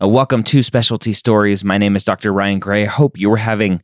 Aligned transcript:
Uh, 0.00 0.06
welcome 0.06 0.44
to 0.44 0.62
Specialty 0.62 1.12
Stories. 1.12 1.64
My 1.64 1.76
name 1.76 1.96
is 1.96 2.04
Dr. 2.04 2.32
Ryan 2.32 2.60
Gray. 2.60 2.84
I 2.84 2.86
hope 2.86 3.18
you 3.18 3.32
are 3.32 3.36
having 3.36 3.82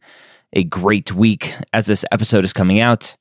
a 0.53 0.63
great 0.63 1.13
week 1.13 1.57
as 1.73 1.87
this 1.87 2.05
episode 2.13 2.45
is 2.45 2.53
coming 2.53 2.79
out. 2.79 3.17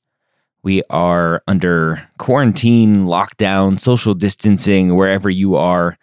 We 0.62 0.84
are 0.90 1.42
under 1.48 2.08
quarantine, 2.18 3.06
lockdown, 3.06 3.80
social 3.80 4.14
distancing, 4.14 4.94
wherever 4.94 5.28
you 5.28 5.56
are 5.56 5.98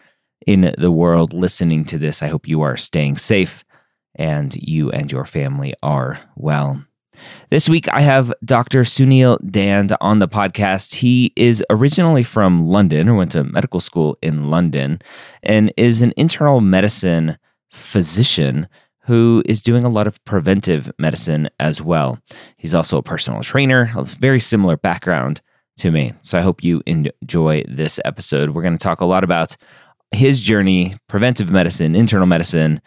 in 0.45 0.75
the 0.77 0.91
world 0.91 1.31
listening 1.31 1.85
to 1.85 1.97
this. 1.97 2.21
I 2.21 2.27
hope 2.27 2.49
you 2.49 2.61
are 2.61 2.75
staying 2.75 3.15
safe 3.15 3.63
and 4.15 4.53
you 4.55 4.91
and 4.91 5.09
your 5.09 5.23
family 5.23 5.73
are 5.81 6.19
well. 6.35 6.83
This 7.49 7.67
week, 7.67 7.87
I 7.93 8.01
have 8.01 8.33
Dr. 8.45 8.81
Sunil 8.81 9.39
Dand 9.49 9.95
on 10.01 10.19
the 10.19 10.27
podcast. 10.27 10.95
He 10.95 11.33
is 11.35 11.63
originally 11.69 12.23
from 12.23 12.67
London 12.67 13.09
or 13.09 13.15
went 13.15 13.31
to 13.31 13.43
medical 13.43 13.79
school 13.79 14.17
in 14.21 14.49
London 14.49 15.01
and 15.43 15.73
is 15.77 16.01
an 16.01 16.13
internal 16.17 16.61
medicine 16.61 17.37
physician 17.71 18.67
who 19.03 19.43
is 19.45 19.61
doing 19.61 19.83
a 19.83 19.89
lot 19.89 20.07
of 20.07 20.23
preventive 20.25 20.91
medicine 20.99 21.49
as 21.59 21.81
well. 21.81 22.19
He's 22.57 22.73
also 22.73 22.97
a 22.97 23.03
personal 23.03 23.41
trainer, 23.41 23.91
a 23.95 24.03
very 24.03 24.39
similar 24.39 24.77
background 24.77 25.41
to 25.77 25.91
me. 25.91 26.13
So 26.21 26.37
I 26.37 26.41
hope 26.41 26.63
you 26.63 26.81
enjoy 26.85 27.63
this 27.67 27.99
episode. 28.05 28.51
We're 28.51 28.61
going 28.61 28.77
to 28.77 28.83
talk 28.83 29.01
a 29.01 29.05
lot 29.05 29.23
about 29.23 29.57
his 30.11 30.39
journey, 30.39 30.95
preventive 31.07 31.49
medicine, 31.49 31.95
internal 31.95 32.27
medicine, 32.27 32.81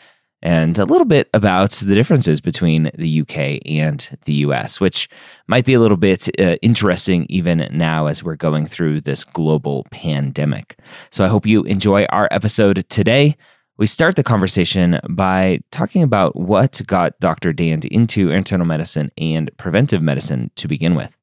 and 0.45 0.78
a 0.78 0.84
little 0.84 1.06
bit 1.06 1.31
about 1.33 1.70
the 1.70 1.95
differences 1.95 2.41
between 2.41 2.91
the 2.95 3.23
UK 3.23 3.62
and 3.64 4.17
the 4.27 4.34
US, 4.34 4.78
which 4.78 5.09
might 5.48 5.64
be 5.64 5.73
a 5.73 5.81
little 5.81 5.97
bit 5.97 6.28
uh, 6.39 6.56
interesting 6.61 7.27
even 7.31 7.67
now 7.73 8.06
as 8.06 8.23
we're 8.23 8.36
going 8.36 8.67
through 8.67 9.01
this 9.01 9.25
global 9.25 9.86
pandemic. 9.91 10.78
So 11.11 11.25
I 11.25 11.28
hope 11.28 11.47
you 11.47 11.62
enjoy 11.62 12.05
our 12.11 12.28
episode 12.31 12.84
today. 12.91 13.36
We 13.78 13.86
start 13.86 14.17
the 14.17 14.23
conversation 14.23 15.01
by 15.09 15.61
talking 15.73 16.03
about 16.03 16.36
what 16.36 16.81
got 16.86 17.19
Dr. 17.20 17.53
Dand 17.55 17.86
into 17.86 18.31
internal 18.31 18.67
medicine 18.67 19.11
and 19.17 19.51
preventive 19.56 20.03
medicine 20.03 20.51
to 20.56 20.69
begin 20.69 20.95
with. 20.95 21.17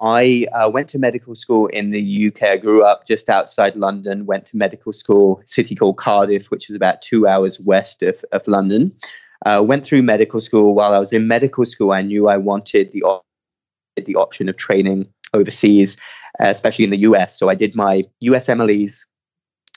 I 0.00 0.46
uh, 0.52 0.70
went 0.70 0.88
to 0.90 0.98
medical 0.98 1.34
school 1.34 1.66
in 1.66 1.90
the 1.90 2.28
UK. 2.28 2.42
I 2.42 2.56
grew 2.56 2.82
up 2.82 3.06
just 3.06 3.28
outside 3.28 3.76
London, 3.76 4.24
went 4.24 4.46
to 4.46 4.56
medical 4.56 4.92
school, 4.92 5.42
city 5.44 5.74
called 5.74 5.98
Cardiff, 5.98 6.50
which 6.50 6.70
is 6.70 6.76
about 6.76 7.02
two 7.02 7.26
hours 7.26 7.60
west 7.60 8.02
of, 8.02 8.16
of 8.32 8.46
London. 8.48 8.92
Uh, 9.44 9.62
went 9.66 9.84
through 9.84 10.02
medical 10.02 10.40
school. 10.40 10.74
While 10.74 10.94
I 10.94 10.98
was 10.98 11.12
in 11.12 11.28
medical 11.28 11.66
school, 11.66 11.92
I 11.92 12.02
knew 12.02 12.28
I 12.28 12.38
wanted 12.38 12.92
the, 12.92 13.02
op- 13.02 13.26
the 13.96 14.16
option 14.16 14.48
of 14.48 14.56
training 14.56 15.06
overseas, 15.34 15.98
uh, 16.42 16.46
especially 16.46 16.84
in 16.84 16.90
the 16.90 16.98
US. 16.98 17.38
So 17.38 17.50
I 17.50 17.54
did 17.54 17.74
my 17.74 18.04
USMLEs 18.24 19.04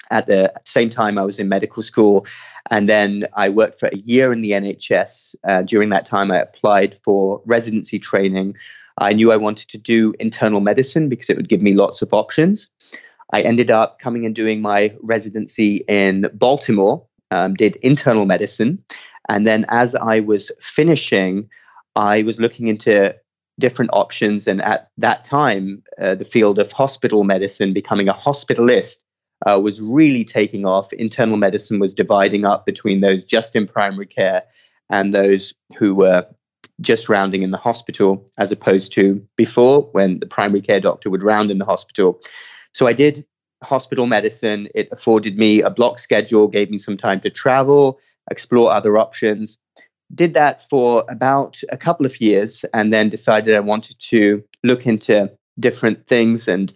at 0.10 0.28
the 0.28 0.54
same 0.66 0.90
time 0.90 1.18
I 1.18 1.24
was 1.24 1.40
in 1.40 1.50
medical 1.50 1.84
school. 1.84 2.26
And 2.70 2.88
then 2.88 3.28
I 3.34 3.50
worked 3.50 3.80
for 3.80 3.88
a 3.88 3.98
year 3.98 4.32
in 4.32 4.42
the 4.42 4.52
NHS. 4.52 5.36
Uh, 5.48 5.62
during 5.64 5.90
that 5.90 6.06
time, 6.06 6.32
I 6.32 6.40
applied 6.40 6.98
for 7.04 7.42
residency 7.46 8.00
training 8.00 8.56
I 8.98 9.14
knew 9.14 9.32
I 9.32 9.38
wanted 9.38 9.70
to 9.70 9.78
do 9.78 10.14
internal 10.20 10.60
medicine 10.60 11.10
because 11.10 11.30
it 11.30 11.38
would 11.38 11.50
give 11.50 11.62
me 11.62 11.74
lots 11.74 12.02
of 12.02 12.14
options. 12.14 12.70
I 13.32 13.42
ended 13.42 13.72
up 13.72 14.00
coming 14.00 14.26
and 14.26 14.36
doing 14.36 14.62
my 14.62 14.96
residency 15.02 15.84
in 15.88 16.30
Baltimore, 16.34 17.06
um, 17.32 17.56
did 17.56 17.78
internal 17.78 18.26
medicine. 18.26 18.84
And 19.30 19.48
then 19.48 19.66
as 19.70 19.96
I 19.96 20.20
was 20.20 20.52
finishing, 20.62 21.50
I 21.96 22.24
was 22.24 22.40
looking 22.40 22.68
into 22.68 23.16
different 23.60 23.92
options. 23.94 24.48
And 24.48 24.62
at 24.62 24.90
that 24.98 25.26
time, 25.26 25.84
uh, 26.00 26.16
the 26.16 26.26
field 26.26 26.60
of 26.60 26.72
hospital 26.72 27.24
medicine, 27.24 27.74
becoming 27.74 28.10
a 28.10 28.14
hospitalist, 28.14 28.98
uh, 29.48 29.60
was 29.60 29.82
really 29.82 30.26
taking 30.26 30.66
off. 30.66 30.94
Internal 30.94 31.38
medicine 31.38 31.80
was 31.80 31.94
dividing 31.94 32.46
up 32.46 32.66
between 32.66 33.02
those 33.02 33.24
just 33.24 33.56
in 33.56 33.68
primary 33.68 34.06
care 34.06 34.44
and 34.90 35.14
those 35.14 35.54
who 35.78 35.96
were 35.96 36.26
just 36.84 37.10
rounding 37.10 37.42
in 37.42 37.52
the 37.52 37.58
hospital 37.58 38.26
as 38.38 38.52
opposed 38.52 38.94
to 38.94 39.26
before 39.36 39.90
when 39.94 40.20
the 40.20 40.28
primary 40.28 40.62
care 40.62 40.80
doctor 40.80 41.10
would 41.10 41.24
round 41.24 41.50
in 41.50 41.58
the 41.58 41.66
hospital. 41.66 42.22
So 42.74 42.86
I 42.86 42.94
did 42.94 43.26
hospital 43.64 44.06
medicine. 44.06 44.68
It 44.76 44.90
afforded 44.92 45.38
me 45.38 45.62
a 45.62 45.70
block 45.70 46.00
schedule, 46.00 46.48
gave 46.48 46.70
me 46.70 46.78
some 46.78 46.98
time 46.98 47.22
to 47.22 47.30
travel, 47.30 48.00
explore 48.30 48.74
other 48.74 48.98
options. 48.98 49.58
Did 50.14 50.34
that 50.36 50.70
for 50.70 51.06
about 51.10 51.60
a 51.70 51.78
couple 51.78 52.06
of 52.06 52.22
years 52.22 52.64
and 52.74 52.94
then 52.94 53.10
decided 53.10 53.56
I 53.56 53.62
wanted 53.62 53.96
to 54.10 54.44
look 54.64 54.86
into 54.86 55.32
different 55.60 56.08
things 56.08 56.48
and 56.48 56.74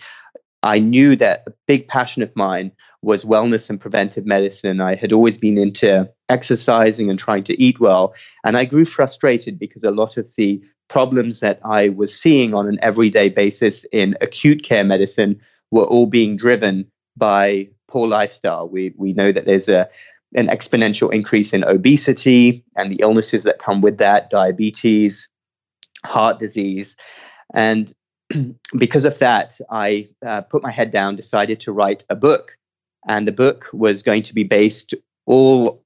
I 0.64 0.80
knew 0.80 1.16
that 1.16 1.44
a 1.48 1.54
big 1.68 1.88
passion 1.88 2.24
of 2.24 2.36
mine 2.36 2.72
was 3.02 3.26
wellness 3.26 3.70
and 3.70 3.80
preventive 3.80 4.26
medicine. 4.26 4.82
I 4.82 4.96
had 4.96 5.14
always 5.14 5.38
been 5.38 5.58
into 5.58 6.10
exercising 6.30 7.10
and 7.10 7.20
trying 7.20 7.44
to 7.46 7.62
eat 7.62 7.80
well. 7.80 8.16
And 8.44 8.58
I 8.58 8.66
grew 8.66 8.86
frustrated 8.86 9.60
because 9.60 9.84
a 9.84 9.92
lot 9.92 10.18
of 10.18 10.34
the 10.36 10.62
problems 10.90 11.42
that 11.42 11.60
I 11.64 11.90
was 11.90 12.18
seeing 12.18 12.54
on 12.54 12.68
an 12.68 12.80
everyday 12.82 13.30
basis 13.30 13.86
in 13.92 14.18
acute 14.22 14.64
care 14.64 14.84
medicine 14.84 15.40
were 15.72 15.84
all 15.84 16.08
being 16.08 16.38
driven 16.38 16.90
by 17.16 17.70
poor 17.88 18.08
lifestyle. 18.08 18.68
We, 18.68 18.94
we 18.98 19.14
know 19.14 19.32
that 19.32 19.46
there's 19.46 19.70
a, 19.70 19.88
an 20.36 20.48
exponential 20.48 21.14
increase 21.14 21.54
in 21.54 21.64
obesity 21.64 22.64
and 22.76 22.92
the 22.92 23.00
illnesses 23.02 23.44
that 23.44 23.60
come 23.60 23.82
with 23.82 23.98
that 24.00 24.30
diabetes, 24.30 25.30
heart 26.06 26.40
disease. 26.40 26.96
And 27.54 27.94
because 28.78 29.06
of 29.06 29.20
that, 29.20 29.60
I 29.70 30.10
uh, 30.26 30.42
put 30.42 30.64
my 30.64 30.72
head 30.72 30.92
down, 30.92 31.16
decided 31.16 31.60
to 31.62 31.72
write 31.72 32.06
a 32.10 32.16
book. 32.16 32.58
And 33.08 33.28
the 33.28 33.32
book 33.32 33.68
was 33.72 34.04
going 34.04 34.24
to 34.24 34.34
be 34.34 34.44
based 34.44 34.94
all, 35.26 35.84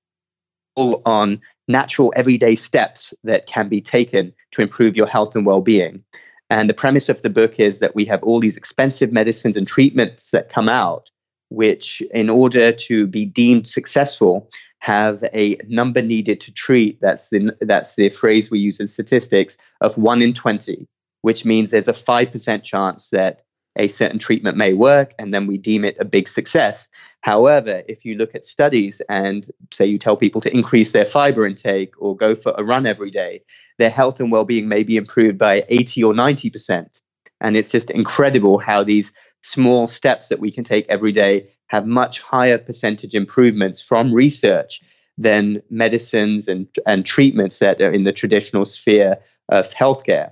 all 0.75 1.01
on 1.05 1.41
natural 1.67 2.11
everyday 2.15 2.55
steps 2.55 3.13
that 3.23 3.45
can 3.45 3.69
be 3.69 3.81
taken 3.81 4.33
to 4.51 4.61
improve 4.61 4.95
your 4.95 5.07
health 5.07 5.35
and 5.35 5.45
well 5.45 5.61
being. 5.61 6.03
And 6.49 6.69
the 6.69 6.73
premise 6.73 7.07
of 7.09 7.21
the 7.21 7.29
book 7.29 7.59
is 7.59 7.79
that 7.79 7.95
we 7.95 8.05
have 8.05 8.21
all 8.23 8.39
these 8.39 8.57
expensive 8.57 9.11
medicines 9.11 9.55
and 9.55 9.67
treatments 9.67 10.31
that 10.31 10.49
come 10.49 10.67
out, 10.67 11.09
which, 11.49 12.01
in 12.13 12.29
order 12.29 12.71
to 12.73 13.07
be 13.07 13.23
deemed 13.23 13.67
successful, 13.67 14.49
have 14.79 15.23
a 15.33 15.57
number 15.67 16.01
needed 16.01 16.41
to 16.41 16.51
treat. 16.51 16.99
That's 16.99 17.29
the, 17.29 17.55
that's 17.61 17.95
the 17.95 18.09
phrase 18.09 18.51
we 18.51 18.59
use 18.59 18.79
in 18.79 18.87
statistics 18.87 19.57
of 19.79 19.97
one 19.97 20.21
in 20.21 20.33
20 20.33 20.87
which 21.21 21.45
means 21.45 21.71
there's 21.71 21.87
a 21.87 21.93
5% 21.93 22.63
chance 22.63 23.09
that 23.09 23.43
a 23.77 23.87
certain 23.87 24.19
treatment 24.19 24.57
may 24.57 24.73
work 24.73 25.13
and 25.17 25.33
then 25.33 25.47
we 25.47 25.57
deem 25.57 25.85
it 25.85 25.95
a 25.99 26.05
big 26.05 26.27
success. 26.27 26.87
However, 27.21 27.83
if 27.87 28.03
you 28.03 28.15
look 28.15 28.35
at 28.35 28.45
studies 28.45 29.01
and 29.07 29.49
say 29.71 29.85
you 29.85 29.97
tell 29.97 30.17
people 30.17 30.41
to 30.41 30.53
increase 30.53 30.91
their 30.91 31.05
fiber 31.05 31.45
intake 31.45 31.93
or 31.97 32.15
go 32.15 32.35
for 32.35 32.53
a 32.57 32.63
run 32.63 32.85
every 32.85 33.11
day, 33.11 33.43
their 33.77 33.89
health 33.89 34.19
and 34.19 34.31
well 34.31 34.45
being 34.45 34.67
may 34.67 34.83
be 34.83 34.97
improved 34.97 35.37
by 35.37 35.63
80 35.69 36.03
or 36.03 36.13
90%. 36.13 37.01
And 37.39 37.55
it's 37.55 37.71
just 37.71 37.89
incredible 37.89 38.59
how 38.59 38.83
these 38.83 39.13
small 39.41 39.87
steps 39.87 40.27
that 40.27 40.39
we 40.39 40.51
can 40.51 40.63
take 40.63 40.85
every 40.89 41.11
day 41.11 41.49
have 41.67 41.87
much 41.87 42.21
higher 42.21 42.57
percentage 42.57 43.15
improvements 43.15 43.81
from 43.81 44.13
research 44.13 44.81
than 45.17 45.61
medicines 45.69 46.47
and, 46.47 46.67
and 46.85 47.05
treatments 47.05 47.59
that 47.59 47.81
are 47.81 47.91
in 47.91 48.03
the 48.03 48.13
traditional 48.13 48.65
sphere 48.65 49.17
of 49.49 49.73
healthcare. 49.73 50.31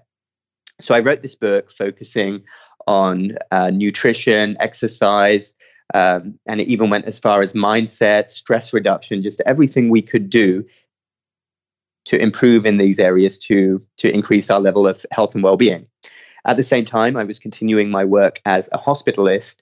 So 0.82 0.96
I 0.96 1.00
wrote 1.00 1.22
this 1.22 1.36
book 1.36 1.72
focusing 1.72 2.44
on 2.88 3.38
uh, 3.52 3.70
nutrition, 3.70 4.58
exercise, 4.60 5.54
um, 5.94 6.40
and 6.46 6.62
it 6.62 6.68
even 6.68 6.90
went 6.90 7.06
as 7.06 7.20
far 7.20 7.42
as 7.42 7.54
mindset, 7.54 8.32
stress 8.32 8.74
reduction, 8.74 9.24
just 9.24 9.42
everything 9.46 9.90
we 9.90 10.02
could 10.02 10.30
do 10.30 10.66
to 12.06 12.20
improve 12.20 12.66
in 12.66 12.78
these 12.78 13.00
areas 13.00 13.38
to 13.38 13.86
to 13.98 14.12
increase 14.12 14.50
our 14.50 14.60
level 14.60 14.88
of 14.88 15.06
health 15.12 15.36
and 15.36 15.44
well-being. 15.44 15.88
At 16.46 16.58
the 16.58 16.64
same 16.64 16.86
time, 16.86 17.18
I 17.18 17.24
was 17.24 17.40
continuing 17.40 17.90
my 17.90 18.06
work 18.06 18.42
as 18.46 18.70
a 18.72 18.78
hospitalist, 18.78 19.58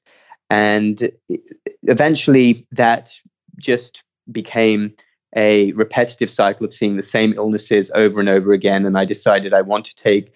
and 0.49 1.11
eventually 1.83 2.67
that 2.71 3.11
just 3.57 4.03
became 4.31 4.93
a 5.35 5.71
repetitive 5.73 6.29
cycle 6.29 6.65
of 6.65 6.73
seeing 6.73 6.95
the 6.95 7.03
same 7.03 7.33
illnesses 7.33 7.91
over 7.95 8.19
and 8.19 8.29
over 8.29 8.53
again. 8.53 8.85
And 8.85 8.97
I 8.97 9.05
decided 9.05 9.53
I 9.53 9.61
want 9.61 9.85
to 9.85 9.95
take 9.95 10.31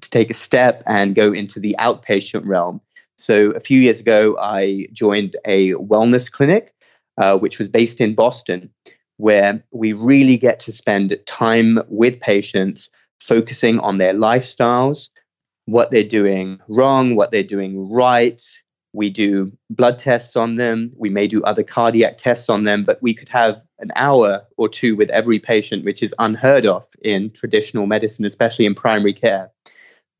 to 0.00 0.10
take 0.10 0.30
a 0.30 0.34
step 0.34 0.82
and 0.86 1.14
go 1.14 1.32
into 1.32 1.60
the 1.60 1.76
outpatient 1.78 2.42
realm. 2.44 2.80
So 3.16 3.50
a 3.50 3.60
few 3.60 3.80
years 3.80 4.00
ago, 4.00 4.36
I 4.40 4.88
joined 4.92 5.36
a 5.44 5.72
wellness 5.72 6.30
clinic 6.30 6.74
uh, 7.18 7.38
which 7.38 7.58
was 7.58 7.68
based 7.68 8.00
in 8.00 8.14
Boston, 8.14 8.70
where 9.16 9.62
we 9.70 9.92
really 9.92 10.36
get 10.36 10.60
to 10.60 10.72
spend 10.72 11.16
time 11.26 11.80
with 11.88 12.20
patients 12.20 12.90
focusing 13.20 13.78
on 13.80 13.98
their 13.98 14.14
lifestyles, 14.14 15.10
what 15.66 15.90
they're 15.90 16.02
doing 16.02 16.60
wrong, 16.68 17.14
what 17.14 17.30
they're 17.30 17.42
doing 17.42 17.90
right. 17.90 18.42
We 18.92 19.10
do 19.10 19.52
blood 19.70 19.98
tests 19.98 20.36
on 20.36 20.56
them. 20.56 20.92
We 20.96 21.10
may 21.10 21.26
do 21.26 21.42
other 21.42 21.62
cardiac 21.62 22.18
tests 22.18 22.48
on 22.48 22.64
them, 22.64 22.84
but 22.84 23.02
we 23.02 23.14
could 23.14 23.28
have 23.28 23.60
an 23.78 23.90
hour 23.96 24.44
or 24.56 24.68
two 24.68 24.94
with 24.94 25.10
every 25.10 25.38
patient, 25.38 25.84
which 25.84 26.02
is 26.02 26.14
unheard 26.18 26.66
of 26.66 26.86
in 27.02 27.30
traditional 27.30 27.86
medicine, 27.86 28.24
especially 28.24 28.66
in 28.66 28.74
primary 28.74 29.12
care. 29.12 29.50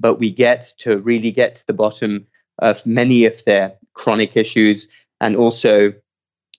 But 0.00 0.18
we 0.18 0.30
get 0.30 0.72
to 0.80 0.98
really 0.98 1.30
get 1.30 1.56
to 1.56 1.66
the 1.66 1.72
bottom 1.72 2.26
of 2.58 2.84
many 2.86 3.24
of 3.24 3.42
their 3.44 3.74
chronic 3.94 4.36
issues 4.36 4.88
and 5.20 5.36
also 5.36 5.92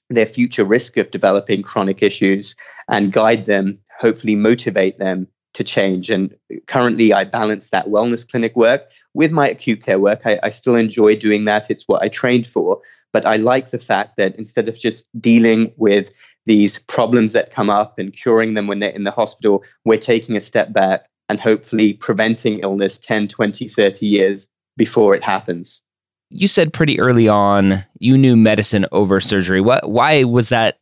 their 0.10 0.26
future 0.26 0.64
risk 0.64 0.98
of 0.98 1.12
developing 1.12 1.64
chronic 1.64 2.02
issues 2.04 2.56
and 2.88 3.12
guide 3.12 3.46
them, 3.46 3.80
hopefully 4.00 4.36
motivate 4.36 5.00
them 5.00 5.28
to 5.56 5.64
change. 5.64 6.10
And 6.10 6.36
currently, 6.68 7.14
I 7.14 7.24
balance 7.24 7.70
that 7.70 7.88
wellness 7.88 8.30
clinic 8.30 8.56
work 8.56 8.92
with 9.14 9.32
my 9.32 9.48
acute 9.50 9.84
care 9.84 10.00
work. 10.00 10.22
I, 10.26 10.40
I, 10.44 10.50
still 10.50 10.76
enjoy 10.76 11.16
doing 11.16 11.46
that, 11.46 11.72
it's 11.72 11.88
what 11.88 12.04
I 12.04 12.10
trained 12.10 12.46
for. 12.46 12.82
But 13.14 13.26
I 13.26 13.38
like 13.38 13.72
the 13.72 13.80
fact 13.80 14.18
that 14.18 14.36
instead 14.36 14.68
of 14.68 14.78
just 14.78 15.08
dealing 15.20 15.72
with 15.78 16.14
these 16.46 16.80
problems 16.80 17.32
that 17.34 17.52
come 17.52 17.70
up 17.70 17.98
and 17.98 18.14
curing 18.14 18.54
them 18.54 18.68
when 18.68 18.80
they're 18.80 18.90
in 18.90 19.06
the 19.06 19.12
hospital, 19.12 19.64
we're 19.86 19.98
taking 19.98 20.36
a 20.36 20.42
step 20.42 20.74
back 20.74 21.08
and 21.30 21.40
hopefully 21.40 21.94
preventing 21.94 22.60
illness 22.60 22.98
10, 23.00 23.28
20, 23.28 23.68
30 23.68 24.06
years 24.06 24.48
before 24.78 25.16
it 25.16 25.24
happens. 25.24 25.82
You 26.30 26.48
said 26.48 26.74
pretty 26.74 27.00
early 27.00 27.28
on 27.28 27.84
you 28.00 28.18
knew 28.18 28.36
medicine 28.36 28.86
over 28.92 29.20
surgery. 29.20 29.62
What, 29.62 29.90
why 29.90 30.24
was 30.24 30.50
that 30.50 30.80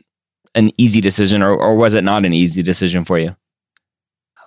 an 0.55 0.71
easy 0.77 1.01
decision, 1.01 1.41
or, 1.41 1.51
or 1.55 1.75
was 1.75 1.93
it 1.93 2.03
not 2.03 2.25
an 2.25 2.33
easy 2.33 2.61
decision 2.61 3.05
for 3.05 3.17
you? 3.19 3.35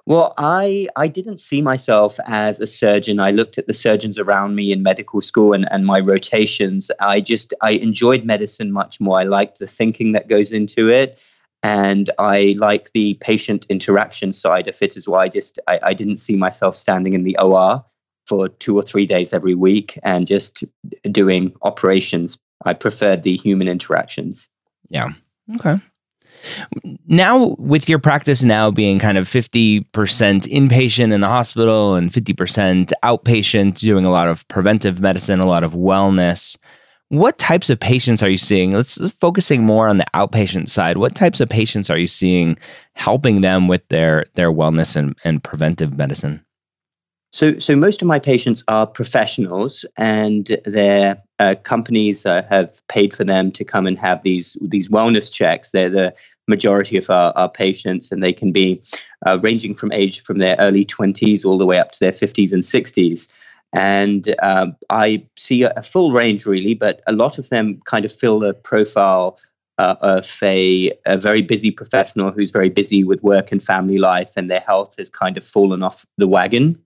Well, 0.07 0.35
I 0.39 0.87
I 0.95 1.09
didn't 1.09 1.39
see 1.39 1.61
myself 1.63 2.21
as 2.27 2.61
a 2.61 2.67
surgeon. 2.67 3.19
I 3.19 3.33
looked 3.33 3.59
at 3.59 3.67
the 3.67 3.73
surgeons 3.73 4.21
around 4.21 4.55
me 4.55 4.71
in 4.71 4.85
medical 4.85 5.21
school 5.21 5.53
and, 5.53 5.71
and 5.73 5.85
my 5.85 5.99
rotations. 5.99 6.93
I 7.01 7.21
just 7.21 7.53
I 7.61 7.73
enjoyed 7.73 8.25
medicine 8.25 8.71
much 8.71 9.01
more. 9.01 9.19
I 9.19 9.25
liked 9.25 9.59
the 9.59 9.67
thinking 9.67 10.13
that 10.13 10.29
goes 10.29 10.53
into 10.53 10.89
it. 10.89 11.27
And 11.63 12.11
I 12.19 12.55
like 12.59 12.93
the 12.93 13.15
patient 13.15 13.67
interaction 13.69 14.33
side 14.33 14.69
of 14.69 14.81
it 14.81 14.97
as 14.97 15.09
well. 15.09 15.21
I 15.21 15.29
just 15.29 15.59
I, 15.67 15.81
I 15.83 15.95
didn't 15.95 16.19
see 16.19 16.37
myself 16.37 16.77
standing 16.77 17.13
in 17.13 17.25
the 17.25 17.37
OR 17.39 17.85
for 18.27 18.49
two 18.49 18.77
or 18.77 18.83
three 18.83 19.07
days 19.07 19.33
every 19.33 19.55
week 19.55 19.99
and 20.03 20.27
just 20.27 20.65
doing 21.11 21.55
operations. 21.63 22.39
I 22.65 22.75
preferred 22.75 23.23
the 23.23 23.37
human 23.37 23.69
interactions. 23.69 24.49
Yeah. 24.89 25.11
Okay. 25.57 25.79
Now, 27.07 27.57
with 27.59 27.89
your 27.89 27.99
practice 27.99 28.43
now 28.43 28.71
being 28.71 28.99
kind 28.99 29.19
of 29.19 29.29
50% 29.29 29.85
inpatient 29.93 31.13
in 31.13 31.21
the 31.21 31.29
hospital 31.29 31.95
and 31.95 32.13
50% 32.13 32.93
outpatient, 33.03 33.79
doing 33.79 34.05
a 34.05 34.11
lot 34.11 34.29
of 34.29 34.47
preventive 34.49 35.01
medicine, 35.01 35.41
a 35.41 35.47
lot 35.47 35.65
of 35.65 35.73
wellness, 35.73 36.57
what 37.09 37.39
types 37.39 37.71
of 37.71 37.79
patients 37.79 38.23
are 38.23 38.29
you 38.29 38.39
seeing? 38.39 38.73
Let's, 38.73 38.99
let's 38.99 39.15
focusing 39.15 39.65
more 39.65 39.89
on 39.89 39.99
the 39.99 40.07
outpatient 40.15 40.69
side. 40.69 40.97
What 40.97 41.15
types 41.15 41.41
of 41.41 41.49
patients 41.49 41.89
are 41.91 41.99
you 41.99 42.07
seeing 42.07 42.59
helping 42.95 43.43
them 43.43 43.69
with 43.69 43.87
their 43.89 44.27
their 44.35 44.51
wellness 44.51 44.97
and, 44.97 45.17
and 45.25 45.43
preventive 45.43 45.97
medicine? 45.97 46.43
So, 47.33 47.59
so 47.59 47.77
most 47.77 48.01
of 48.01 48.09
my 48.09 48.19
patients 48.19 48.65
are 48.69 48.87
professionals, 48.87 49.85
and 49.99 50.57
their 50.65 51.19
uh, 51.39 51.55
companies 51.65 52.25
uh, 52.25 52.43
have 52.49 52.81
paid 52.89 53.13
for 53.13 53.25
them 53.25 53.53
to 53.53 53.65
come 53.65 53.87
and 53.87 53.99
have 53.99 54.23
these 54.23 54.57
these 54.61 54.89
wellness 54.89 55.31
checks. 55.31 55.71
They're 55.71 55.91
the 55.91 56.15
majority 56.49 56.97
of 56.97 57.11
our, 57.11 57.33
our 57.37 57.51
patients, 57.51 58.11
and 58.11 58.23
they 58.23 58.33
can 58.33 58.53
be 58.53 58.81
uh, 59.27 59.39
ranging 59.43 59.75
from 59.75 59.93
age 59.93 60.23
from 60.23 60.39
their 60.39 60.57
early 60.59 60.85
twenties 60.85 61.45
all 61.45 61.59
the 61.59 61.67
way 61.67 61.79
up 61.79 61.93
to 61.93 62.01
their 62.01 62.13
fifties 62.13 62.53
and 62.53 62.65
sixties. 62.65 63.29
And 63.73 64.35
um, 64.41 64.77
I 64.91 65.27
see 65.37 65.65
a, 65.65 65.73
a, 65.77 65.83
full 65.83 66.13
range 66.13 66.47
really, 66.47 66.75
but 66.75 67.03
a 67.07 67.13
lot 67.13 67.39
of 67.39 67.49
them 67.49 67.81
kind 67.85 68.05
of 68.05 68.13
fill 68.13 68.39
the 68.39 68.55
profile 68.55 69.39
uh, 69.79 69.97
of 70.01 70.39
a, 70.43 70.93
a, 71.05 71.19
very 71.19 71.43
busy 71.43 71.71
professional 71.71 72.31
who's 72.31 72.51
very 72.51 72.71
busy 72.71 73.05
with 73.05 73.23
work 73.23 73.53
and 73.53 73.63
family 73.63 73.99
life, 73.99 74.33
and 74.37 74.51
their 74.51 74.61
health 74.61 74.95
has 74.99 75.11
kind 75.11 75.37
of 75.37 75.45
fallen 75.45 75.83
off 75.83 76.07
the 76.17 76.29
wagon. 76.29 76.81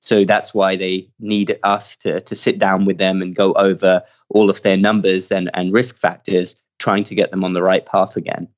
So 0.00 0.24
that's 0.24 0.52
why 0.52 0.76
they 0.76 1.08
need 1.18 1.58
us 1.62 1.96
to, 1.98 2.20
to 2.20 2.34
sit 2.36 2.58
down 2.58 2.84
with 2.84 2.98
them 2.98 3.22
and 3.22 3.34
go 3.34 3.52
over 3.54 4.02
all 4.28 4.50
of 4.50 4.62
their 4.62 4.76
numbers 4.76 5.32
and, 5.32 5.50
and 5.54 5.72
risk 5.72 5.96
factors, 5.96 6.56
trying 6.78 7.04
to 7.04 7.14
get 7.14 7.30
them 7.30 7.44
on 7.44 7.54
the 7.54 7.62
right 7.62 7.84
path 7.84 8.16
again. 8.16 8.48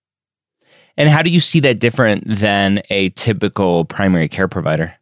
And 0.97 1.09
how 1.09 1.23
do 1.23 1.31
you 1.31 1.39
see 1.39 1.61
that 1.61 1.79
different 1.79 2.25
than 2.27 2.83
a 2.91 3.11
typical 3.11 3.85
primary 3.85 4.29
care 4.29 4.49
provider? 4.49 4.98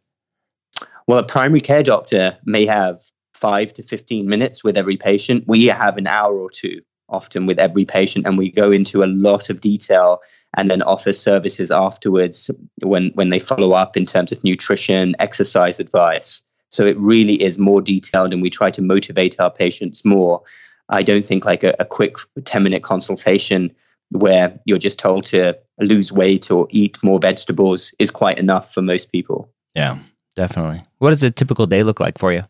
Well, 1.07 1.19
a 1.19 1.23
primary 1.23 1.61
care 1.61 1.83
doctor 1.83 2.37
may 2.45 2.65
have 2.65 2.99
five 3.33 3.73
to 3.75 3.83
15 3.83 4.27
minutes 4.27 4.63
with 4.63 4.77
every 4.77 4.97
patient. 4.97 5.45
We 5.47 5.65
have 5.67 5.97
an 5.97 6.07
hour 6.07 6.37
or 6.37 6.49
two 6.49 6.81
often 7.09 7.45
with 7.45 7.57
every 7.57 7.85
patient 7.85 8.25
and 8.25 8.37
we 8.37 8.51
go 8.51 8.69
into 8.71 9.01
a 9.01 9.05
lot 9.05 9.49
of 9.49 9.61
detail 9.61 10.19
and 10.57 10.69
then 10.69 10.81
offer 10.81 11.13
services 11.13 11.71
afterwards 11.71 12.51
when 12.81 13.11
when 13.13 13.29
they 13.29 13.39
follow 13.39 13.71
up 13.71 13.95
in 13.95 14.05
terms 14.05 14.33
of 14.33 14.43
nutrition 14.43 15.15
exercise 15.19 15.79
advice. 15.79 16.43
So 16.69 16.85
it 16.85 16.97
really 16.97 17.41
is 17.41 17.57
more 17.57 17.81
detailed 17.81 18.33
and 18.33 18.41
we 18.41 18.49
try 18.49 18.71
to 18.71 18.81
motivate 18.81 19.39
our 19.39 19.49
patients 19.49 20.03
more. 20.03 20.41
I 20.89 21.01
don't 21.01 21.25
think 21.25 21.45
like 21.45 21.63
a, 21.63 21.73
a 21.79 21.85
quick 21.85 22.17
10 22.43 22.63
minute 22.63 22.83
consultation 22.83 23.73
where 24.09 24.59
you're 24.65 24.77
just 24.77 24.99
told 24.99 25.25
to 25.27 25.57
lose 25.79 26.11
weight 26.11 26.51
or 26.51 26.67
eat 26.71 27.01
more 27.03 27.19
vegetables 27.19 27.93
is 27.99 28.11
quite 28.11 28.37
enough 28.37 28.73
for 28.73 28.81
most 28.81 29.13
people. 29.13 29.49
Yeah 29.73 29.99
definitely 30.37 30.81
what 30.99 31.09
does 31.09 31.23
a 31.23 31.31
typical 31.31 31.65
day 31.65 31.83
look 31.83 31.99
like 31.99 32.17
for 32.17 32.31
you 32.31 32.43